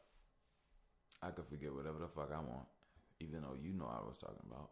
[1.22, 2.67] I could forget whatever the fuck I want,
[3.19, 4.69] even though you know I was talking about.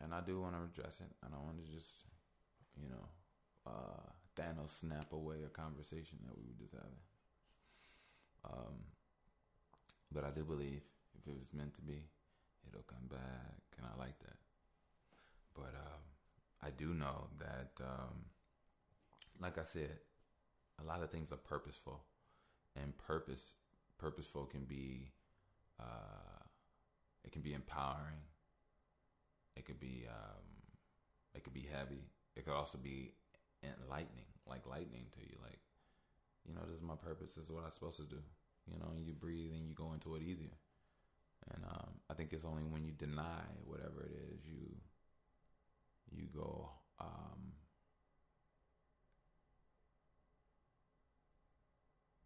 [0.00, 1.10] And I do want to address it.
[1.24, 2.04] I don't want to just,
[2.76, 3.06] you know,
[3.66, 7.02] uh, Thanos snap away a conversation that we were just having.
[8.44, 8.74] Um,
[10.12, 10.82] but I do believe
[11.18, 12.02] if it was meant to be,
[12.68, 14.36] it'll come back, and I like that.
[15.54, 16.02] But um,
[16.62, 18.26] I do know that, um,
[19.40, 19.98] like I said,
[20.80, 22.04] a lot of things are purposeful,
[22.76, 23.54] and purpose
[23.98, 25.10] purposeful can be
[25.80, 26.44] uh,
[27.24, 28.22] it can be empowering.
[29.56, 30.44] It could be um,
[31.34, 32.10] it could be heavy.
[32.36, 33.12] It could also be
[33.62, 35.36] enlightening, like lightning to you.
[35.42, 35.58] Like,
[36.46, 37.32] you know, this is my purpose.
[37.34, 38.22] This is what I'm supposed to do.
[38.70, 40.54] You know, and you breathe and you go into it easier.
[41.54, 44.76] And um, I think it's only when you deny whatever it is you
[46.10, 46.70] you go.
[47.00, 47.52] Um,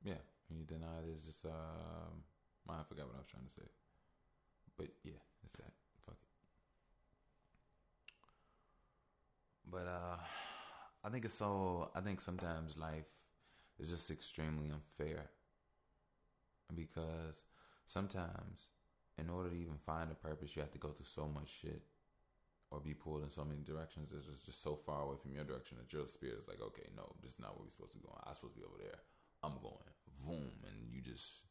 [0.05, 2.23] yeah, when you deny, there's just um,
[2.69, 3.69] I forgot what I was trying to say.
[4.77, 5.73] But yeah, it's that.
[6.07, 6.29] Fuck it.
[9.71, 10.17] But uh
[11.05, 13.11] I think it's so I think sometimes life
[13.79, 15.31] is just extremely unfair.
[16.75, 17.43] Because
[17.87, 18.69] sometimes
[19.19, 21.83] in order to even find a purpose you have to go through so much shit
[22.73, 25.45] or be pulled in so many directions it's just, just so far away from your
[25.45, 27.99] direction that your spirit is like, okay, no, this is not where we're supposed to
[27.99, 28.17] go.
[28.25, 28.99] I'm supposed to be over there.
[29.45, 29.93] I'm going.
[30.25, 30.51] Boom.
[30.65, 31.45] And you just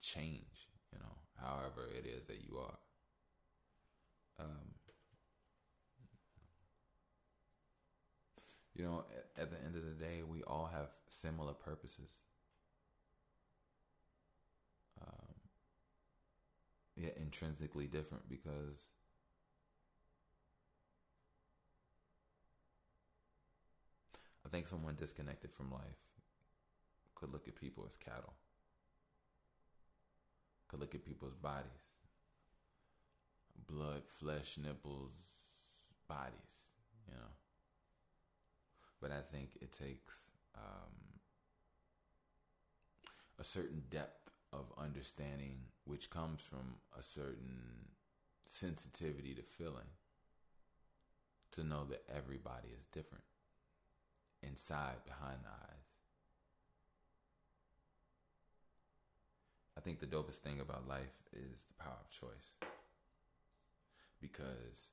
[0.00, 2.78] change, you know, however it is that you are.
[4.40, 4.72] Um,
[8.74, 9.04] you know,
[9.36, 12.08] at, at the end of the day, we all have similar purposes.
[16.96, 18.78] Yeah, intrinsically different because
[24.46, 25.80] I think someone disconnected from life
[27.14, 28.34] could look at people as cattle
[30.68, 31.84] could look at people's bodies
[33.66, 35.12] blood, flesh, nipples,
[36.08, 36.70] bodies,
[37.06, 37.32] you know.
[39.00, 41.20] But I think it takes um,
[43.38, 47.88] a certain depth of understanding, which comes from a certain
[48.46, 49.90] sensitivity to feeling,
[51.52, 53.24] to know that everybody is different
[54.42, 55.84] inside, behind the eyes.
[59.76, 62.52] I think the dopest thing about life is the power of choice.
[64.20, 64.90] Because,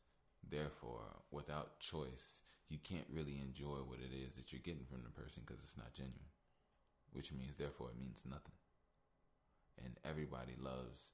[0.49, 5.21] therefore, without choice, you can't really enjoy what it is that you're getting from the
[5.21, 6.31] person because it's not genuine.
[7.13, 8.55] Which means, therefore, it means nothing.
[9.77, 11.11] And everybody loves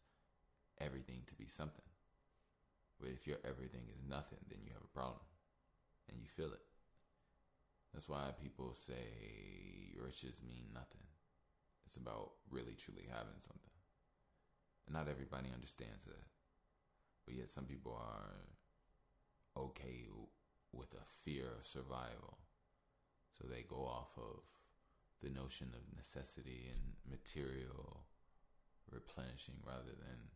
[0.80, 1.86] everything to be something.
[2.99, 5.22] But if your everything is nothing, then you have a problem.
[6.10, 6.66] And you feel it.
[7.93, 11.05] That's why people say riches mean nothing.
[11.86, 13.76] It's about really truly having something.
[14.86, 16.26] And not everybody understands that.
[17.26, 20.08] But yet some people are okay
[20.72, 22.38] with a fear of survival.
[23.38, 24.43] So they go off of
[25.22, 28.03] the notion of necessity and material
[28.91, 30.31] replenishing rather than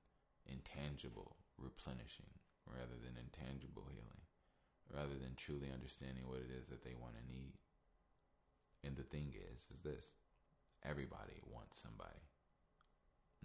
[0.45, 2.33] intangible replenishing,
[2.65, 4.25] rather than intangible healing,
[4.89, 7.53] rather than truly understanding what it is that they want to need.
[8.81, 10.17] And the thing is, is this
[10.81, 12.25] everybody wants somebody.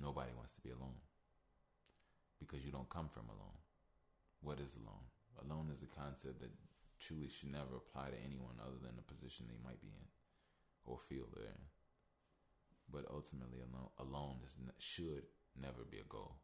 [0.00, 1.00] Nobody wants to be alone
[2.40, 3.60] because you don't come from alone.
[4.40, 5.08] What is alone?
[5.44, 6.52] Alone is a concept that
[7.00, 10.08] truly should never apply to anyone other than the position they might be in
[10.84, 11.64] or feel they're in.
[12.90, 15.24] But ultimately, alone, alone is, should
[15.60, 16.36] never be a goal.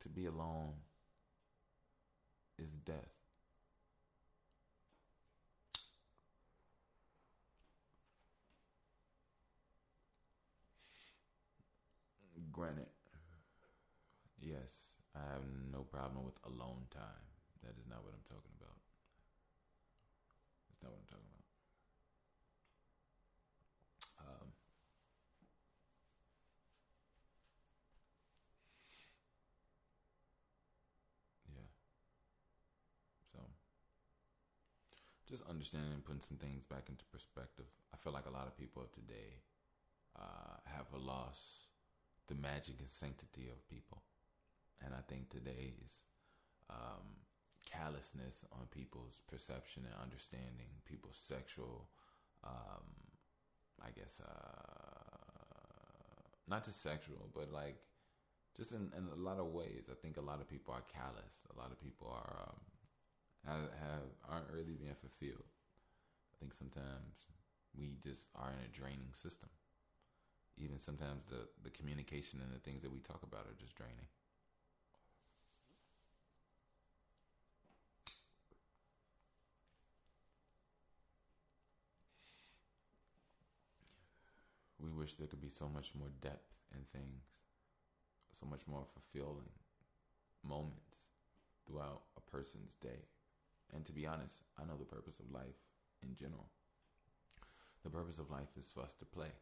[0.00, 0.74] To be alone
[2.58, 3.14] is death.
[12.52, 12.88] Granted,
[14.40, 17.26] yes, I have no problem with alone time.
[17.62, 18.78] That is not what I'm talking about.
[20.68, 21.28] That's not what I'm talking
[24.18, 24.28] about.
[24.42, 24.52] Um,
[31.48, 31.64] yeah.
[33.32, 33.38] So,
[35.28, 37.66] just understanding and putting some things back into perspective.
[37.92, 39.44] I feel like a lot of people of today
[40.16, 41.68] uh, have lost
[42.28, 44.02] the magic and sanctity of people.
[44.84, 46.04] And I think today's
[46.70, 47.20] um,
[47.70, 51.88] callousness on people's perception and understanding, people's sexual,
[52.44, 52.86] um,
[53.84, 55.18] I guess, uh,
[56.48, 57.76] not just sexual, but like
[58.56, 59.88] just in, in, a lot of ways.
[59.90, 61.44] I think a lot of people are callous.
[61.54, 62.56] A lot of people are um,
[63.48, 65.48] have, have aren't really being fulfilled.
[66.32, 67.26] I think sometimes
[67.76, 69.48] we just are in a draining system
[70.60, 74.06] even sometimes the, the communication and the things that we talk about are just draining.
[84.80, 87.24] We wish there could be so much more depth in things,
[88.32, 89.50] so much more fulfilling
[90.46, 90.96] moments
[91.66, 93.04] throughout a person's day.
[93.74, 95.60] And to be honest, I know the purpose of life
[96.02, 96.48] in general.
[97.84, 99.32] The purpose of life is for us to play.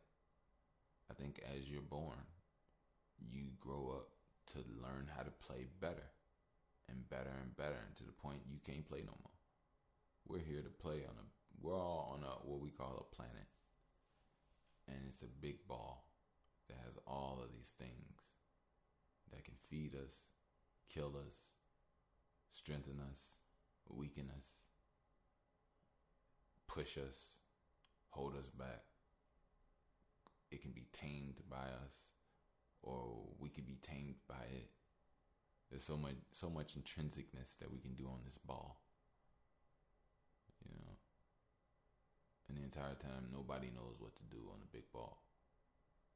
[1.11, 2.27] I think as you're born,
[3.18, 4.09] you grow up
[4.53, 6.11] to learn how to play better
[6.89, 9.37] and better and better and to the point you can't play no more.
[10.29, 11.27] We're here to play on a
[11.62, 13.49] we're all on a what we call a planet.
[14.89, 16.07] And it's a big ball
[16.68, 18.20] that has all of these things
[19.33, 20.14] that can feed us,
[20.93, 21.35] kill us,
[22.53, 23.36] strengthen us,
[23.95, 24.47] weaken us,
[26.66, 27.16] push us,
[28.11, 28.82] hold us back
[30.51, 31.95] it can be tamed by us
[32.82, 34.70] or we could be tamed by it.
[35.70, 38.80] There's so much so much intrinsicness that we can do on this ball.
[40.64, 40.95] You know.
[42.49, 45.18] And the entire time nobody knows what to do on the big ball.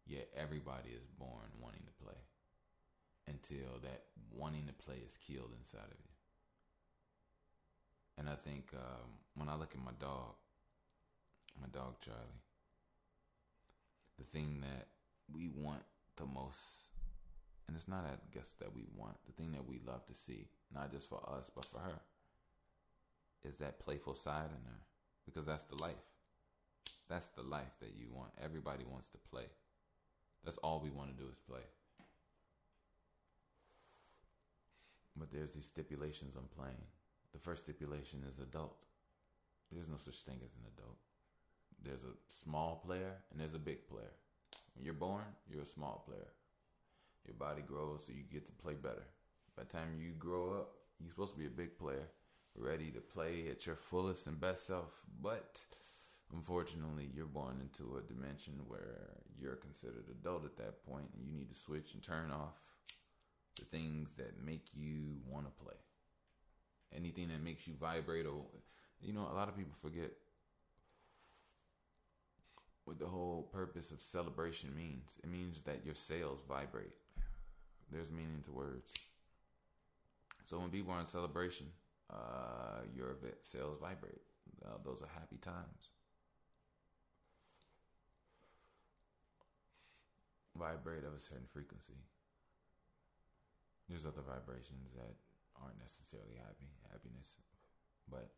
[0.06, 2.20] Yet everybody is born wanting to play.
[3.26, 6.09] Until that wanting to play is killed inside of you.
[8.20, 10.34] And I think um, when I look at my dog,
[11.58, 12.44] my dog Charlie,
[14.18, 14.88] the thing that
[15.34, 15.80] we want
[16.16, 16.90] the most,
[17.66, 20.48] and it's not, I guess, that we want, the thing that we love to see,
[20.72, 21.98] not just for us, but for her,
[23.42, 24.80] is that playful side in her.
[25.24, 25.94] Because that's the life.
[27.08, 28.32] That's the life that you want.
[28.44, 29.46] Everybody wants to play.
[30.44, 31.64] That's all we want to do is play.
[35.16, 36.84] But there's these stipulations on playing.
[37.32, 38.76] The first stipulation is adult.
[39.70, 40.98] There's no such thing as an adult
[41.84, 44.12] there's a small player and there's a big player.
[44.74, 46.28] When you're born, you're a small player.
[47.26, 49.04] Your body grows so you get to play better.
[49.56, 50.70] By the time you grow up,
[51.00, 52.08] you're supposed to be a big player,
[52.56, 54.90] ready to play at your fullest and best self.
[55.22, 55.60] But
[56.32, 61.32] unfortunately, you're born into a dimension where you're considered adult at that point and you
[61.32, 62.54] need to switch and turn off
[63.58, 65.76] the things that make you want to play.
[66.96, 68.42] Anything that makes you vibrate or
[69.02, 70.10] you know, a lot of people forget
[72.84, 75.12] what the whole purpose of celebration means.
[75.22, 76.92] It means that your sales vibrate.
[77.92, 78.92] There's meaning to words.
[80.44, 81.66] So when people are in celebration,
[82.12, 84.20] uh, your sales vibrate.
[84.64, 85.88] Uh, those are happy times.
[90.58, 91.94] Vibrate of a certain frequency.
[93.88, 95.14] There's other vibrations that
[95.60, 97.36] aren't necessarily happy, happiness,
[98.10, 98.32] but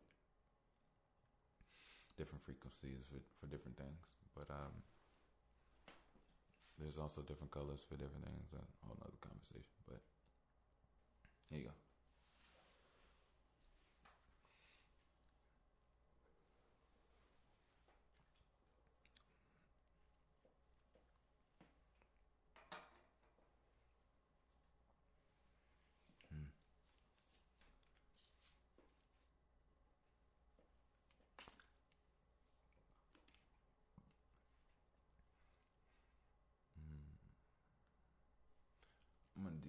[2.17, 4.03] different frequencies for, for different things.
[4.35, 4.73] But um,
[6.79, 8.53] there's also different colors for different things.
[8.53, 9.77] A whole nother conversation.
[9.87, 10.01] But
[11.49, 11.82] there you go.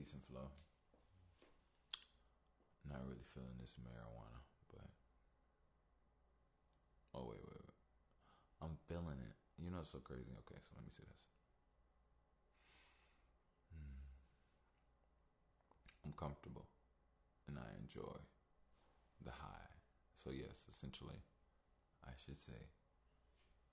[0.05, 0.53] Decent flow.
[2.85, 4.85] Not really feeling this marijuana, but
[7.17, 7.81] oh wait, wait, wait.
[8.61, 9.33] I'm feeling it.
[9.57, 10.29] You know, it's so crazy.
[10.45, 11.25] Okay, so let me see this.
[13.73, 14.05] Hmm.
[16.05, 16.69] I'm comfortable,
[17.49, 18.21] and I enjoy
[19.25, 19.73] the high.
[20.21, 21.25] So yes, essentially,
[22.05, 22.61] I should say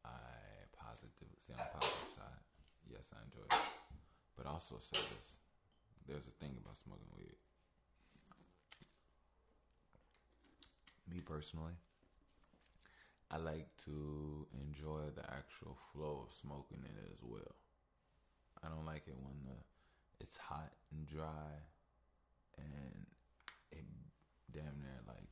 [0.07, 2.43] I positively say on the positive side.
[2.87, 3.59] Yes, I enjoy it,
[4.39, 5.41] but also say this:
[6.07, 7.35] there's a thing about smoking weed.
[11.09, 11.73] Me personally,
[13.29, 17.55] I like to enjoy the actual flow of smoking it as well.
[18.63, 19.57] I don't like it when the
[20.19, 21.65] it's hot and dry
[22.57, 23.07] and
[23.71, 23.85] it
[24.51, 25.29] damn near like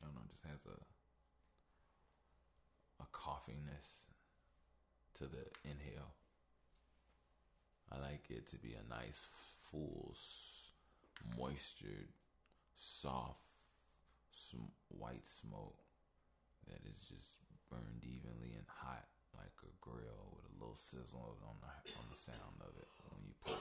[0.00, 0.78] I don't know, just has a
[3.02, 4.12] a coughiness
[5.14, 6.14] to the inhale.
[7.92, 9.26] I like it to be a nice,
[9.60, 10.16] full,
[11.36, 12.08] moistured,
[12.76, 13.44] soft,
[14.32, 15.84] some white smoke
[16.68, 17.36] that is just
[17.68, 19.04] burned evenly and hot
[19.36, 21.68] like a grill with a little sizzle on the
[21.98, 23.56] on the sound of it when you it.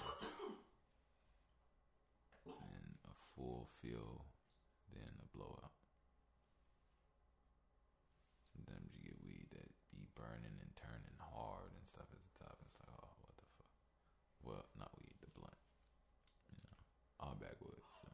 [2.48, 4.26] And a full feel,
[4.94, 5.76] then a blowout.
[8.56, 12.58] Sometimes you get weed that be burning and turning hard and stuff at the top.
[12.66, 13.72] It's like, oh, what the fuck?
[14.44, 15.62] Well, not weed, the blunt.
[16.52, 16.76] You know,
[17.20, 17.88] all backwoods.
[18.02, 18.10] So,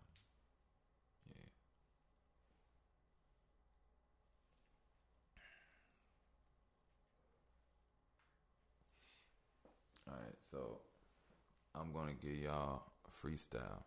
[1.31, 1.49] yeah.
[10.07, 10.79] All right, so
[11.75, 13.83] I'm gonna give y'all a freestyle.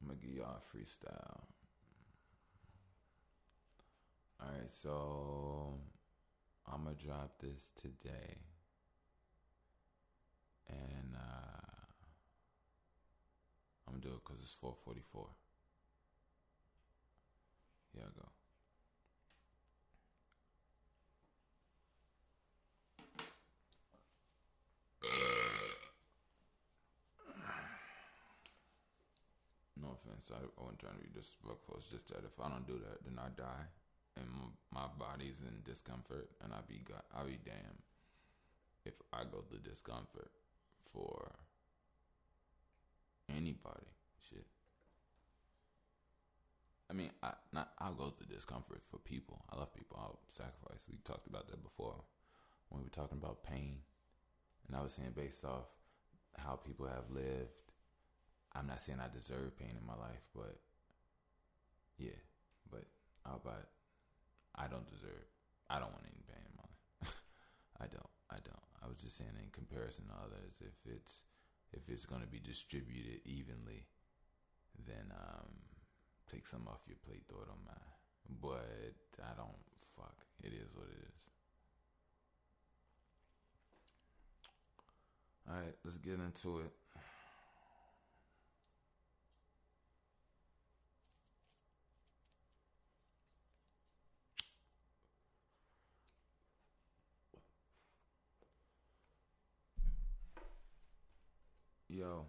[0.00, 1.40] I'm gonna give y'all a freestyle.
[4.40, 5.74] All right, so
[6.66, 8.38] I'm gonna drop this today,
[10.68, 11.62] and uh,
[13.86, 15.28] I'm gonna do it because it's 4:44.
[17.94, 18.41] Here I go.
[29.82, 31.74] No offense, I, I wasn't trying to be disrespectful.
[31.78, 33.66] It's just that if I don't do that, then I die
[34.16, 34.26] and
[34.72, 36.82] my, body's in discomfort, and I be
[37.14, 37.78] I be damn
[38.84, 40.30] if I go through discomfort
[40.92, 41.32] for
[43.28, 43.88] anybody.
[44.28, 44.46] Shit.
[46.90, 49.44] I mean, I not I'll go through discomfort for people.
[49.50, 49.98] I love people.
[50.00, 50.84] I'll sacrifice.
[50.90, 51.96] We talked about that before
[52.68, 53.78] when we were talking about pain,
[54.66, 55.68] and I was saying based off
[56.36, 57.52] how people have lived.
[58.54, 60.60] I'm not saying I deserve pain in my life, but
[61.98, 62.20] yeah,
[62.70, 62.84] but
[63.24, 63.68] how about
[64.54, 65.26] I don't deserve.
[65.70, 67.16] I don't want any pain in my life.
[67.80, 68.12] I don't.
[68.28, 68.66] I don't.
[68.84, 71.24] I was just saying in comparison to others, if it's
[71.72, 73.88] if it's going to be distributed evenly,
[74.84, 75.48] then um,
[76.28, 77.92] take some off your plate, throw it on mine.
[78.40, 79.56] But I don't.
[79.96, 80.24] Fuck.
[80.42, 81.22] It is what it is.
[85.48, 86.72] All right, let's get into it.
[101.88, 102.24] Yo.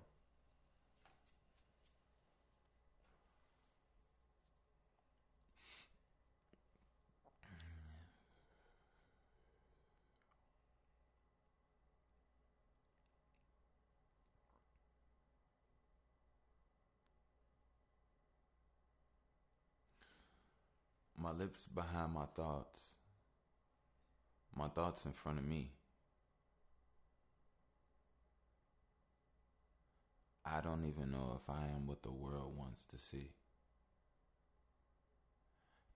[21.24, 22.82] My lips behind my thoughts.
[24.54, 25.72] My thoughts in front of me.
[30.46, 33.32] I don't even know if I am what the world wants to see.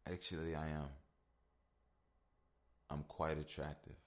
[0.10, 0.88] Actually, I am.
[2.90, 3.98] I'm quite attractive.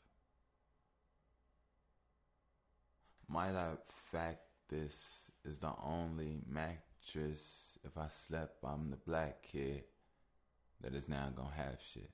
[3.28, 3.72] Might I
[4.10, 4.40] fact
[4.70, 9.84] this is the only mattress if I slept, I'm the black kid
[10.82, 12.10] that is now gonna have shit.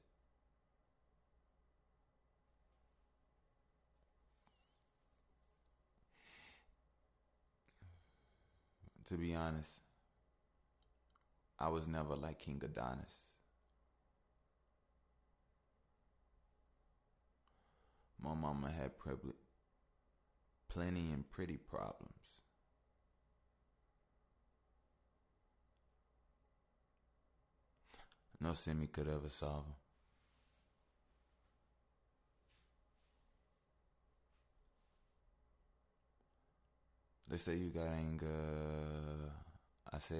[9.08, 9.70] to be honest,
[11.58, 13.04] I was never like King Adonis.
[18.22, 19.34] My mama had probably
[20.68, 22.15] plenty and pretty problems.
[28.40, 29.74] No semi could ever solve them.
[37.28, 38.28] They say you got anger.
[39.92, 40.16] I say,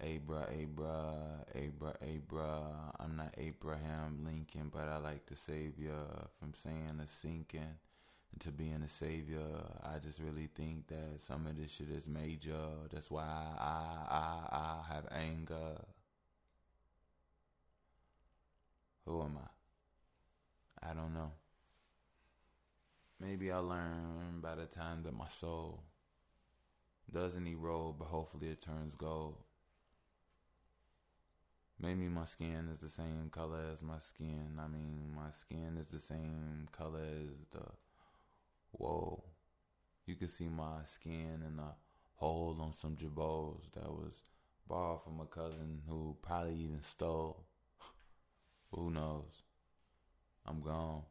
[0.00, 2.92] Abra, Abra, Abra, Abra.
[3.00, 5.94] I'm not Abraham Lincoln, but I like to save you
[6.38, 7.78] from saying the sinking
[8.40, 9.46] to being a savior.
[9.82, 12.66] I just really think that some of this shit is major.
[12.92, 15.80] That's why I, I, I have anger.
[19.06, 20.90] Who am I?
[20.90, 21.32] I don't know.
[23.20, 25.82] Maybe I'll learn by the time that my soul
[27.12, 29.36] doesn't erode, but hopefully it turns gold.
[31.80, 34.58] Maybe my skin is the same color as my skin.
[34.58, 37.62] I mean, my skin is the same color as the.
[38.78, 39.24] Whoa.
[40.06, 41.74] You can see my skin and a
[42.14, 44.22] hole on some jabots that was
[44.68, 47.44] borrowed from a cousin who probably even stole.
[48.72, 49.42] Who knows?
[50.46, 51.02] I'm gone.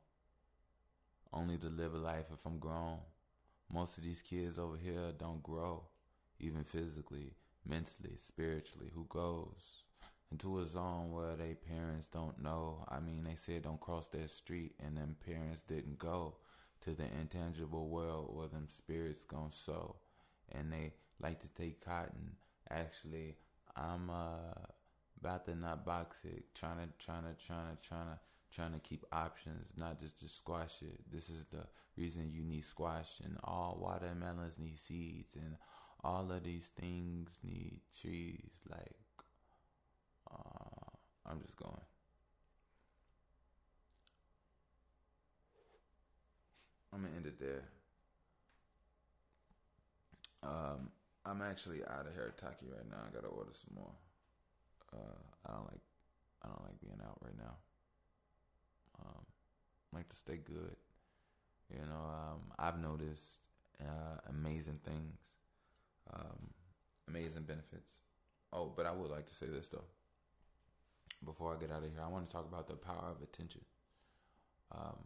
[1.33, 2.99] Only to live a life if I'm grown.
[3.71, 5.83] Most of these kids over here don't grow,
[6.39, 7.33] even physically,
[7.67, 8.91] mentally, spiritually.
[8.95, 9.83] Who goes
[10.31, 12.85] into a zone where they parents don't know?
[12.87, 16.37] I mean, they said don't cross that street, and them parents didn't go
[16.81, 19.95] to the intangible world where them spirits gonna sow,
[20.51, 22.35] and they like to take cotton.
[22.69, 23.35] Actually,
[23.75, 24.65] I'm uh
[25.19, 28.19] about to not box it, trying to, trying to, trying to, trying to
[28.53, 30.99] trying to keep options, not just just squash it.
[31.11, 31.65] This is the
[31.97, 35.55] reason you need squash, and all watermelons need seeds, and
[36.03, 38.51] all of these things need trees.
[38.69, 38.95] Like,
[40.31, 41.81] uh, I'm just going.
[46.93, 47.63] I'm gonna end it there.
[50.43, 50.89] Um,
[51.25, 52.97] I'm actually out of Haritaki right now.
[53.05, 53.91] I gotta order some more.
[54.93, 55.81] Uh, I don't like,
[56.43, 57.55] I don't like being out right now.
[58.99, 59.25] Um,
[59.93, 60.75] like to stay good.
[61.69, 63.39] You know, um, I've noticed
[63.81, 65.35] uh, amazing things,
[66.13, 66.49] um,
[67.09, 67.91] amazing benefits.
[68.53, 69.83] Oh, but I would like to say this though.
[71.25, 73.61] Before I get out of here, I want to talk about the power of attention.
[74.71, 74.97] Um,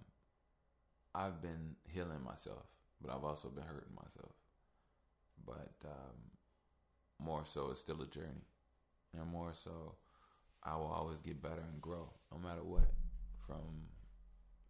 [1.14, 2.66] I've been healing myself,
[3.02, 4.34] but I've also been hurting myself.
[5.46, 6.18] But um,
[7.20, 8.46] more so, it's still a journey,
[9.18, 9.96] and more so,
[10.64, 12.92] I will always get better and grow, no matter what
[13.46, 13.88] from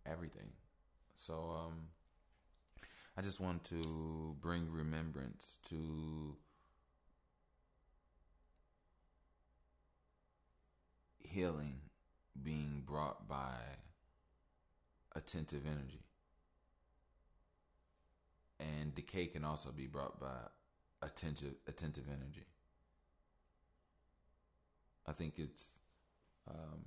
[0.06, 0.50] everything.
[1.16, 1.74] So um,
[3.18, 6.36] I just want to bring remembrance to
[11.20, 11.76] healing
[12.42, 13.56] being brought by
[15.16, 16.02] attentive energy.
[18.62, 20.38] And decay can also be brought by
[21.02, 22.46] attentive attentive energy.
[25.08, 25.72] I think it's
[26.48, 26.86] um,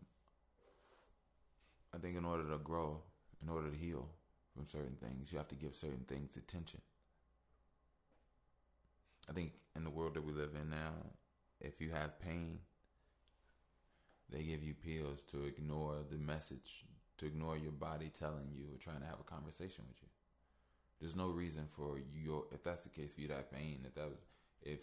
[1.93, 3.01] I think in order to grow,
[3.43, 4.09] in order to heal
[4.55, 6.81] from certain things, you have to give certain things attention.
[9.29, 10.93] I think in the world that we live in now,
[11.61, 12.59] if you have pain,
[14.31, 16.85] they give you pills to ignore the message,
[17.18, 20.09] to ignore your body telling you or trying to have a conversation with you.
[21.01, 23.95] There's no reason for your if that's the case for you to have pain, if
[23.95, 24.18] that was
[24.62, 24.80] if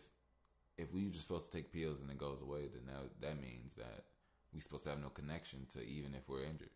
[0.78, 3.74] if we just supposed to take pills and it goes away, then that that means
[3.78, 4.04] that
[4.54, 6.70] we're supposed to have no connection to even if we're injured.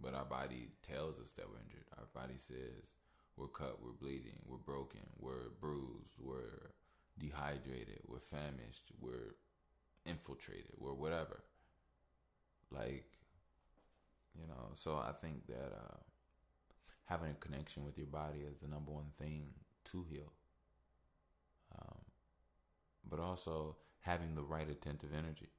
[0.00, 1.84] But our body tells us that we're injured.
[1.98, 2.94] Our body says
[3.36, 6.70] we're cut, we're bleeding, we're broken, we're bruised, we're
[7.18, 9.34] dehydrated, we're famished, we're
[10.06, 11.40] infiltrated, we're whatever.
[12.70, 13.06] Like,
[14.38, 15.96] you know, so I think that uh,
[17.08, 19.48] having a connection with your body is the number one thing
[19.86, 20.32] to heal.
[21.78, 21.98] Um,
[23.08, 25.50] but also having the right attentive energy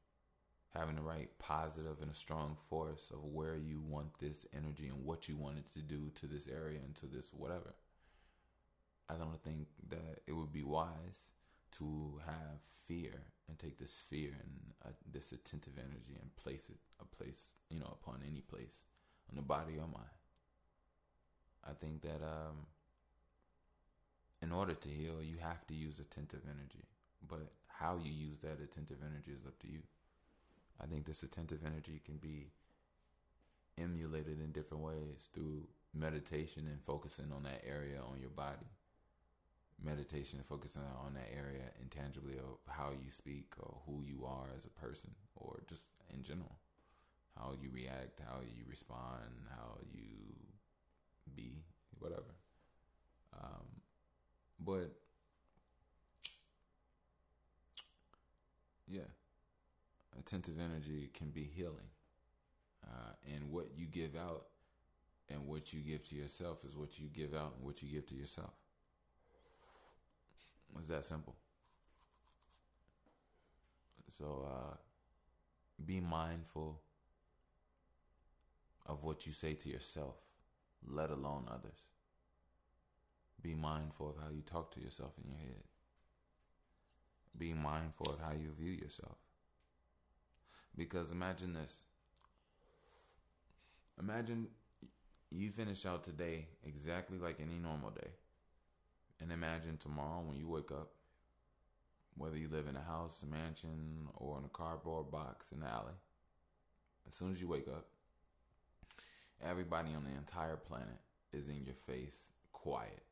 [0.74, 5.04] having the right positive and a strong force of where you want this energy and
[5.04, 7.74] what you want it to do to this area and to this whatever.
[9.10, 11.32] I don't think that it would be wise
[11.78, 13.14] to have fear
[13.48, 17.80] and take this fear and uh, this attentive energy and place it a place you
[17.80, 18.84] know upon any place
[19.30, 20.19] on the body or mind.
[21.70, 22.66] I think that um,
[24.42, 26.86] in order to heal, you have to use attentive energy,
[27.28, 29.82] but how you use that attentive energy is up to you.
[30.82, 32.48] I think this attentive energy can be
[33.78, 38.68] emulated in different ways through meditation and focusing on that area on your body.
[39.82, 44.48] Meditation and focusing on that area intangibly of how you speak or who you are
[44.58, 46.58] as a person or just in general.
[47.38, 50.36] How you react, how you respond, how you
[51.36, 51.64] be,
[52.00, 52.36] whatever.
[53.34, 53.66] Um,
[54.60, 54.92] but
[58.88, 59.02] yeah
[60.20, 61.90] attentive energy can be healing.
[62.84, 64.46] Uh, and what you give out
[65.30, 68.08] And what you give to yourself is what you give out and what you give
[68.08, 68.54] to yourself.
[70.78, 71.36] It's that simple.
[74.10, 74.76] So uh,
[75.86, 76.82] be mindful
[78.86, 80.16] of what you say to yourself,
[80.88, 81.80] let alone others.
[83.42, 85.64] Be mindful of how you talk to yourself in your head.
[87.38, 89.16] Be mindful of how you view yourself.
[90.76, 91.76] Because imagine this.
[94.00, 94.48] Imagine
[95.32, 98.10] you finish out today exactly like any normal day.
[99.22, 100.92] And imagine tomorrow when you wake up,
[102.18, 105.68] whether you live in a house, a mansion, or in a cardboard box in the
[105.68, 105.94] alley,
[107.08, 107.88] as soon as you wake up,
[109.48, 111.00] everybody on the entire planet
[111.34, 113.04] is in your face, quiet,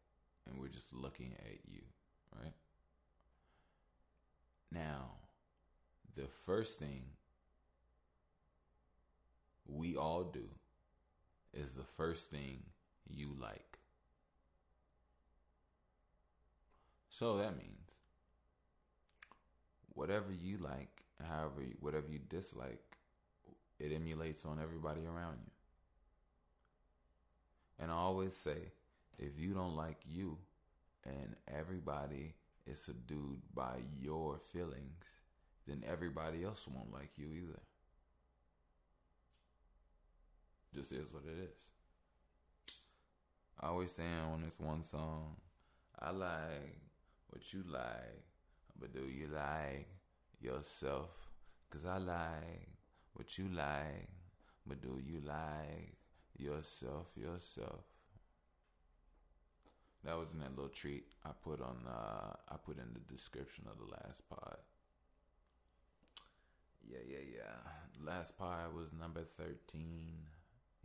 [0.48, 1.82] and we're just looking at you,
[2.40, 2.54] right?
[4.72, 5.12] Now,
[6.16, 7.04] the first thing
[9.68, 10.48] we all do
[11.54, 12.64] is the first thing
[13.10, 13.80] you like.
[17.10, 17.78] So that means
[19.94, 22.98] whatever you like, however, whatever you dislike,
[23.80, 25.52] it emulates on everybody around you.
[27.80, 28.72] And I always say,
[29.18, 30.38] if you don't like you
[31.06, 32.34] and everybody
[32.66, 35.06] is subdued by your feelings,
[35.68, 37.60] then everybody else won't like you either.
[40.74, 42.74] Just is what it is.
[43.60, 45.36] I always saying on this one song,
[46.00, 46.80] I like
[47.30, 48.24] what you like,
[48.80, 49.88] but do you like
[50.40, 51.10] yourself?
[51.70, 52.70] Cause I like
[53.14, 54.08] what you like,
[54.66, 55.97] but do you like
[56.40, 57.84] yourself, yourself?
[60.04, 61.78] That was in that little treat I put on.
[61.88, 64.58] Uh, I put in the description of the last pod.
[66.90, 68.06] Yeah, yeah, yeah.
[68.06, 70.28] Last pod was number thirteen.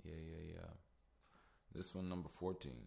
[0.02, 0.70] Yeah, yeah, yeah.
[1.74, 2.86] This one number fourteen.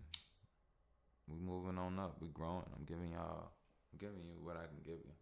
[1.28, 2.18] We moving on up.
[2.20, 2.66] We growing.
[2.78, 3.52] I'm giving y'all.
[3.94, 5.14] I'm giving you what I can give you.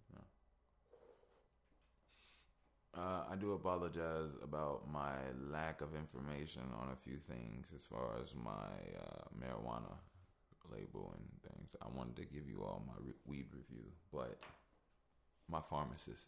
[2.95, 5.15] Uh, I do apologize about my
[5.51, 9.97] lack of information on a few things as far as my uh, marijuana
[10.71, 11.75] label and things.
[11.81, 14.37] I wanted to give you all my re- weed review, but
[15.49, 16.25] my pharmacist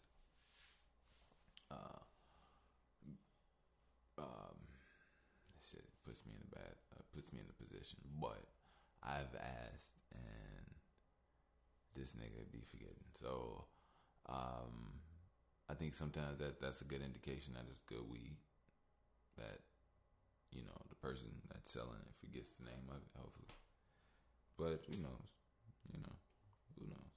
[1.70, 2.02] uh,
[4.18, 4.58] um,
[5.70, 7.98] shit puts me in a bad uh, puts me in a position.
[8.20, 8.42] But
[9.04, 10.66] I've asked, and
[11.96, 13.06] this nigga be forgetting.
[13.20, 13.64] So
[14.28, 14.98] um,
[15.68, 18.36] I think sometimes that that's a good indication that it's good weed.
[19.36, 19.60] That
[20.52, 23.10] you know the person that's selling it forgets the name of it.
[23.18, 23.48] Hopefully.
[24.56, 25.28] But who knows?
[25.92, 26.16] You know,
[26.78, 27.12] who knows?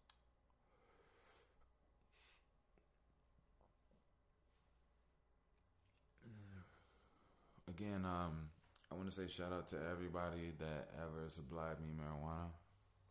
[7.70, 8.50] Again, um,
[8.92, 12.50] I want to say shout out to everybody that ever supplied me marijuana.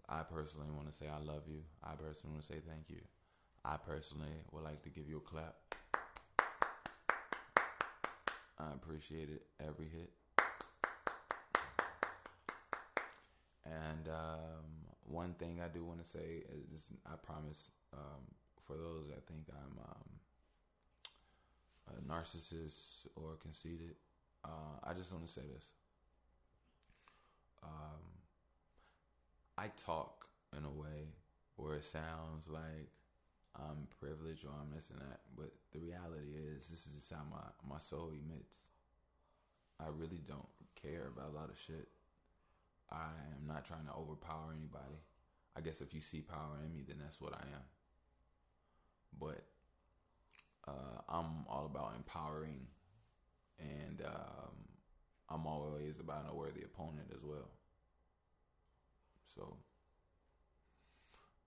[0.09, 1.63] I personally want to say I love you.
[1.85, 3.01] I personally want to say thank you.
[3.65, 5.55] I personally would like to give you a clap.
[8.59, 10.11] I appreciate it every hit.
[13.65, 14.65] And um,
[15.05, 16.43] one thing I do want to say
[16.75, 18.23] is, I promise, um,
[18.67, 20.19] for those that think I'm um,
[21.97, 23.95] a narcissist or conceited,
[24.45, 25.73] uh, I just want to say this.
[27.63, 28.03] Um,
[29.57, 30.27] I talk
[30.57, 31.15] in a way
[31.57, 32.91] where it sounds like
[33.59, 37.27] I'm privileged or I'm this and that, but the reality is, this is just how
[37.31, 38.59] my, my soul emits.
[39.81, 40.49] I really don't
[40.81, 41.89] care about a lot of shit.
[42.91, 45.03] I am not trying to overpower anybody.
[45.57, 47.67] I guess if you see power in me, then that's what I am.
[49.19, 49.45] But
[50.67, 52.67] uh, I'm all about empowering,
[53.59, 54.55] and um,
[55.29, 57.51] I'm always about a worthy opponent as well.
[59.35, 59.57] So,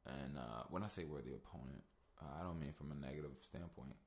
[0.05, 1.83] and uh, when I say worthy opponent,
[2.21, 3.97] uh, I don't mean from a negative standpoint.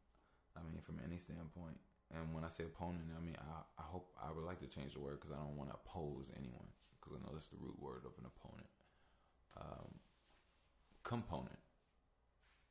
[0.55, 1.77] I mean from any standpoint.
[2.15, 4.95] And when I say opponent, I mean I, I hope I would like to change
[4.95, 7.77] the word because I don't want to oppose anyone because I know that's the root
[7.77, 8.71] word of an opponent.
[9.59, 9.99] Um,
[11.03, 11.59] component.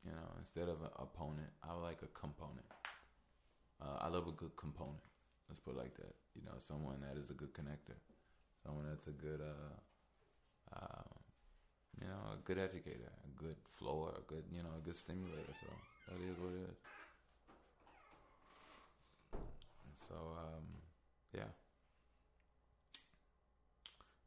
[0.03, 2.67] You know, instead of an opponent, I like a component.
[3.79, 5.03] Uh, I love a good component.
[5.47, 6.15] Let's put it like that.
[6.35, 7.95] You know, someone that is a good connector,
[8.65, 11.13] someone that's a good, uh, uh,
[11.99, 15.53] you know, a good educator, a good floor, a good, you know, a good stimulator.
[15.61, 15.67] So
[16.09, 16.77] that is what it is.
[20.07, 20.65] So, um,
[21.33, 21.51] yeah.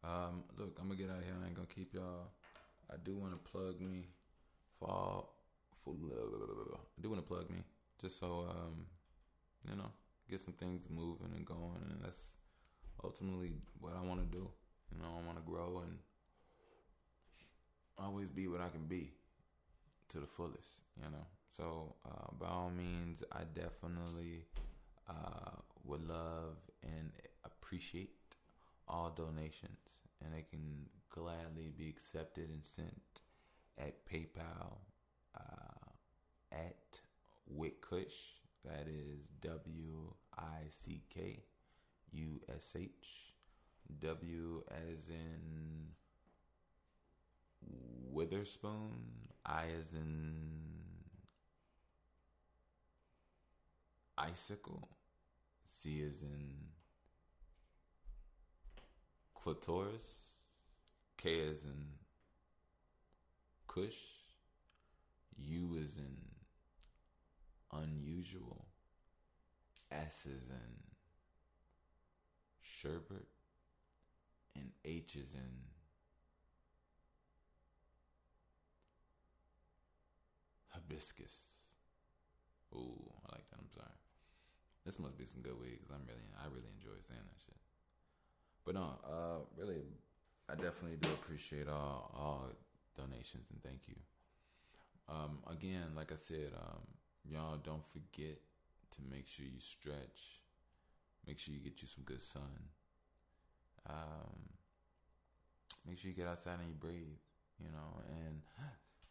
[0.05, 1.35] Um, look, I'm gonna get out of here.
[1.43, 2.31] I ain't gonna keep y'all.
[2.91, 4.07] I do want to plug me
[4.79, 5.25] for,
[5.85, 7.65] for I do want to plug me
[8.01, 8.87] just so um,
[9.69, 9.91] you know,
[10.31, 12.37] get some things moving and going, and that's
[13.03, 14.49] ultimately what I want to do.
[14.93, 15.99] You know, I want to grow and
[17.99, 19.13] always be what I can be
[20.09, 20.81] to the fullest.
[20.97, 24.45] You know, so uh, by all means, I definitely
[25.09, 27.11] uh, would love and
[27.45, 28.11] appreciate
[28.89, 29.79] all donations,
[30.25, 33.21] and they can gladly be accepted and sent
[33.79, 34.79] at PayPal
[35.37, 35.91] uh,
[36.53, 37.01] at
[37.55, 38.41] Wickush.
[38.65, 41.45] That is W I C K
[42.13, 43.33] U S H.
[44.01, 45.91] W as in
[48.11, 49.29] Witherspoon.
[49.45, 50.35] I as in
[54.19, 54.89] icicle.
[55.67, 56.51] C as in
[59.35, 60.29] clitoris.
[61.17, 61.87] K as in
[63.67, 63.97] Kush.
[65.39, 66.17] U is in
[67.73, 68.67] unusual.
[69.93, 70.77] S is in
[72.63, 73.27] sherbet.
[74.55, 75.76] And H is in
[80.89, 81.37] hibiscus.
[82.75, 83.59] Ooh, I like that.
[83.59, 83.99] I'm sorry.
[84.85, 85.91] This must be some good wigs.
[85.91, 87.57] I'm really, I really enjoy saying that shit.
[88.65, 89.83] But no, uh, really,
[90.49, 92.51] I definitely do appreciate all all
[92.97, 93.97] donations and thank you.
[95.09, 96.83] Um, again, like I said, um,
[97.25, 98.39] y'all don't forget
[98.91, 100.43] to make sure you stretch.
[101.27, 102.71] Make sure you get you some good sun.
[103.89, 104.51] Um,
[105.87, 107.19] make sure you get outside and you breathe.
[107.59, 108.43] You know, and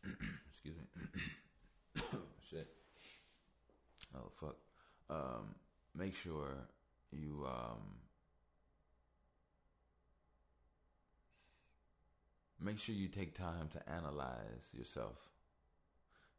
[0.49, 1.22] excuse me,
[2.49, 2.67] shit.
[4.15, 4.55] Oh fuck.
[5.09, 5.55] Um,
[5.95, 6.49] make sure
[7.11, 7.81] you um
[12.59, 15.30] make sure you take time to analyze yourself.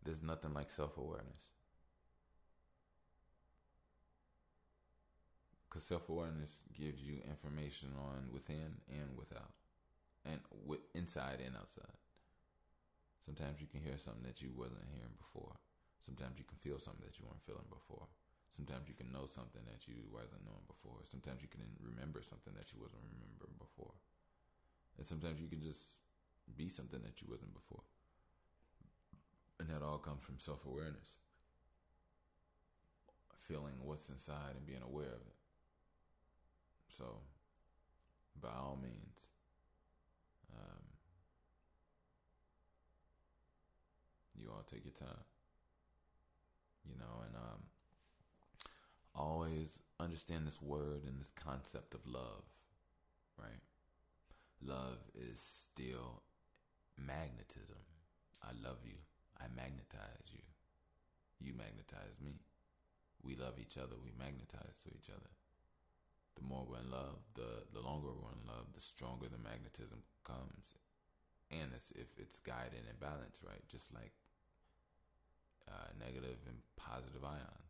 [0.04, 1.42] There's nothing like self awareness.
[5.68, 9.50] Because self awareness gives you information on within and without,
[10.24, 11.96] and with inside and outside.
[13.26, 15.58] Sometimes you can hear something that you wasn't hearing before.
[15.98, 18.06] Sometimes you can feel something that you weren't feeling before.
[18.54, 21.02] Sometimes you can know something that you wasn't knowing before.
[21.02, 23.98] Sometimes you can remember something that you wasn't remembering before.
[24.96, 25.98] And sometimes you can just
[26.54, 27.82] be something that you wasn't before.
[29.58, 31.18] And that all comes from self awareness.
[33.50, 35.38] Feeling what's inside and being aware of it.
[36.88, 37.18] So,
[38.40, 39.26] by all means,
[40.54, 40.95] um,
[44.38, 45.24] you all take your time.
[46.84, 47.62] You know, and um,
[49.14, 52.44] always understand this word and this concept of love,
[53.38, 53.64] right?
[54.62, 56.22] Love is still
[56.96, 57.82] magnetism.
[58.42, 59.02] I love you.
[59.40, 60.44] I magnetize you.
[61.40, 62.40] You magnetize me.
[63.22, 63.96] We love each other.
[63.98, 65.32] We magnetize to each other.
[66.36, 70.04] The more we're in love, the the longer we're in love, the stronger the magnetism
[70.20, 70.76] comes,
[71.50, 73.64] and it's, if it's guided and balanced, right?
[73.72, 74.12] Just like
[75.68, 77.66] uh, negative and positive ions.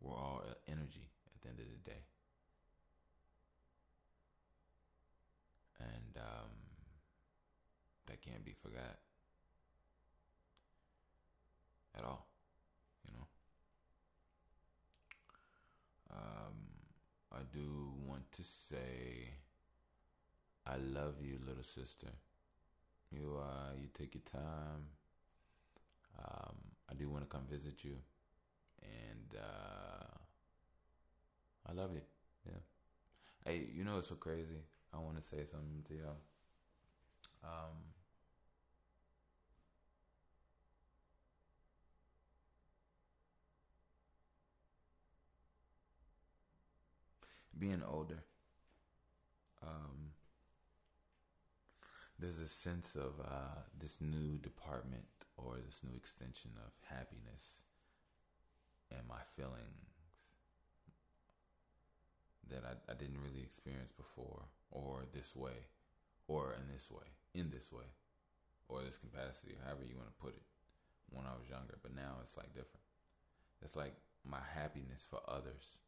[0.00, 2.04] We're all energy at the end of the day.
[5.78, 6.50] And um,
[8.06, 8.98] that can't be forgot
[11.96, 12.26] at all,
[13.06, 13.26] you know.
[16.10, 16.56] Um,
[17.32, 19.34] I do want to say
[20.66, 22.08] I love you, little sister.
[23.10, 24.99] You uh, you take your time.
[26.18, 26.56] Um,
[26.90, 27.96] I do want to come visit you,
[28.82, 30.18] and uh,
[31.68, 32.02] I love you.
[32.46, 32.58] Yeah.
[33.44, 34.60] Hey, you know what's so crazy?
[34.92, 36.16] I want to say something to y'all.
[37.44, 37.76] Um,
[47.58, 48.24] being older,
[49.62, 50.12] um,
[52.18, 57.64] there's a sense of uh, this new department or this new extension of happiness
[58.90, 60.04] and my feelings
[62.50, 65.70] that I, I didn't really experience before or this way
[66.28, 67.86] or in this way in this way
[68.68, 70.42] or this capacity however you want to put it
[71.10, 71.78] when I was younger.
[71.82, 72.86] But now it's like different.
[73.62, 73.94] It's like
[74.24, 75.78] my happiness for others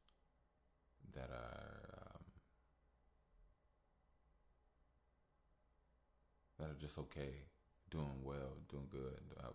[1.14, 2.24] that are um,
[6.58, 7.46] that are just okay
[7.92, 9.52] doing well doing good uh,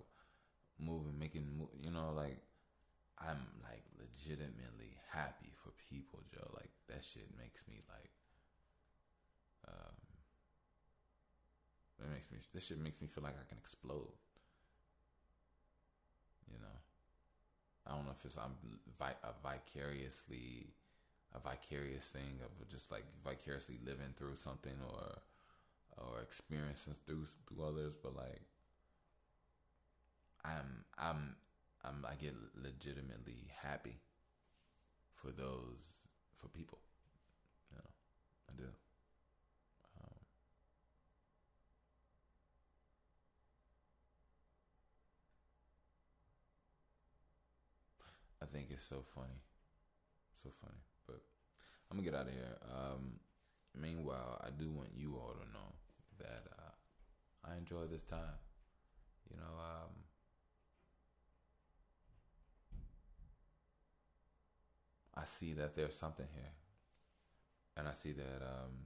[0.79, 2.37] moving making you know like
[3.17, 6.49] I'm like legitimately happy for people, Joe.
[6.53, 8.13] Like that shit makes me like,
[9.67, 9.95] um,
[12.13, 12.37] makes me.
[12.53, 14.13] This shit makes me feel like I can explode.
[16.51, 16.77] You know,
[17.87, 18.53] I don't know if it's I'm
[18.97, 20.73] vi- a vicariously,
[21.33, 25.17] a vicarious thing of just like vicariously living through something or
[25.97, 28.41] or experiences through through others, but like
[30.45, 31.35] I'm I'm
[31.83, 33.97] I'm I get legitimately happy
[35.15, 36.03] for those
[36.37, 36.79] for people.
[37.71, 37.89] You know,
[38.49, 38.69] I do.
[40.03, 40.13] Um,
[48.41, 49.41] I think it's so funny,
[50.43, 50.79] so funny.
[51.05, 51.21] But
[51.89, 52.57] I'm gonna get out of here.
[52.71, 53.19] Um,
[53.79, 55.73] meanwhile, I do want you all to know
[56.19, 58.39] that uh, I enjoy this time.
[59.29, 59.91] You know, um,
[65.15, 66.53] I see that there's something here,
[67.75, 68.85] and I see that um,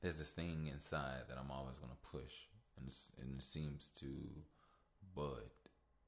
[0.00, 2.46] there's this thing inside that I'm always gonna push,
[2.78, 2.90] and,
[3.20, 4.06] and it seems to
[5.14, 5.50] bud,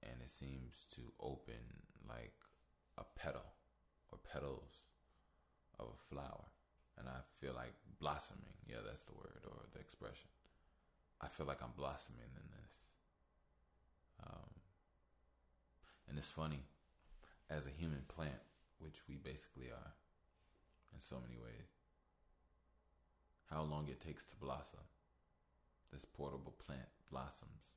[0.02, 2.34] and it seems to open like
[2.98, 3.52] a petal
[4.10, 4.82] or petals
[5.78, 6.51] of a flower,
[6.98, 8.56] and I feel like blossoming.
[8.68, 10.28] Yeah, that's the word or the expression.
[11.20, 12.72] I feel like I'm blossoming in this.
[14.26, 14.50] Um,
[16.08, 16.64] and it's funny
[17.50, 18.42] as a human plant,
[18.78, 19.92] which we basically are
[20.94, 21.70] in so many ways.
[23.50, 24.80] How long it takes to blossom.
[25.92, 27.68] This portable plant blossoms.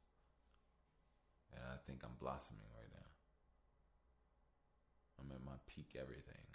[1.53, 3.09] And I think I'm blossoming right now.
[5.19, 6.45] I'm at my peak everything.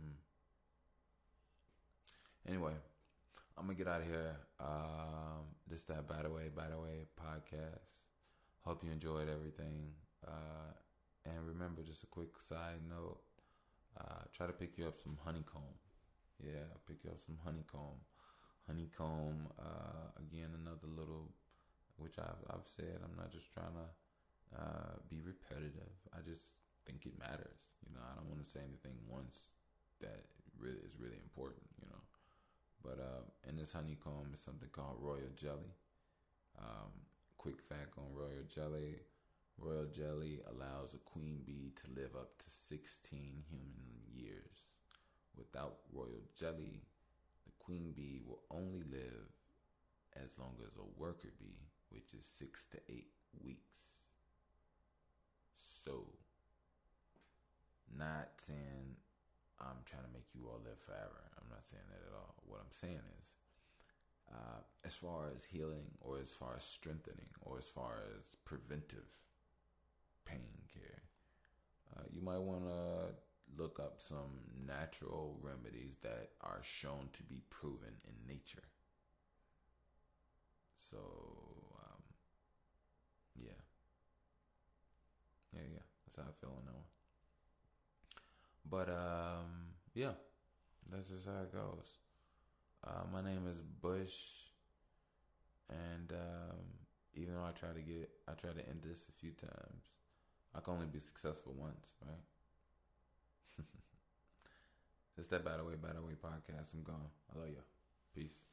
[0.00, 0.16] hmm.
[2.50, 2.74] Anyway,
[3.56, 4.34] I'm gonna get out of here.
[4.58, 7.94] Um, this that by the way, by the way podcast.
[8.66, 9.94] Hope you enjoyed everything.
[10.26, 10.74] Uh,
[11.26, 13.22] and remember, just a quick side note:
[13.94, 15.78] uh, try to pick you up some honeycomb.
[16.42, 18.02] Yeah, pick you up some honeycomb.
[18.66, 19.46] Honeycomb.
[19.54, 21.30] Uh, again, another little,
[21.98, 22.98] which I've I've said.
[22.98, 25.94] I'm not just trying to uh, be repetitive.
[26.10, 27.62] I just think it matters.
[27.86, 29.54] You know, I don't want to say anything once
[30.02, 30.26] that
[30.58, 31.62] really is really important.
[31.78, 32.09] You know.
[32.82, 35.74] But uh, in this honeycomb is something called royal jelly.
[36.58, 36.90] Um,
[37.36, 38.96] quick fact on royal jelly
[39.60, 44.62] royal jelly allows a queen bee to live up to 16 human years.
[45.36, 46.82] Without royal jelly,
[47.44, 49.28] the queen bee will only live
[50.22, 53.12] as long as a worker bee, which is six to eight
[53.42, 53.86] weeks.
[55.56, 56.06] So,
[57.96, 58.96] not saying
[59.60, 61.30] I'm trying to make you all live forever.
[61.36, 62.34] I'm not saying that at all.
[62.46, 63.32] What I'm saying is,
[64.32, 69.18] uh, as far as healing, or as far as strengthening, or as far as preventive
[70.24, 71.02] pain care,
[71.96, 73.14] uh, you might want to
[73.60, 78.68] look up some natural remedies that are shown to be proven in nature.
[80.74, 82.02] So, um,
[83.36, 83.60] yeah.
[85.52, 85.82] Yeah, yeah.
[86.06, 86.99] That's how I feel on that one.
[88.68, 90.12] But um, yeah,
[90.90, 91.98] that's just how it goes.
[92.86, 94.14] Uh, my name is Bush,
[95.68, 96.58] and um,
[97.14, 99.84] even though I try to get, I try to end this a few times.
[100.54, 102.24] I can only be successful once, right?
[105.16, 106.74] Just that by the way, by the way podcast.
[106.74, 107.10] I'm gone.
[107.34, 107.62] I love you.
[108.14, 108.49] Peace.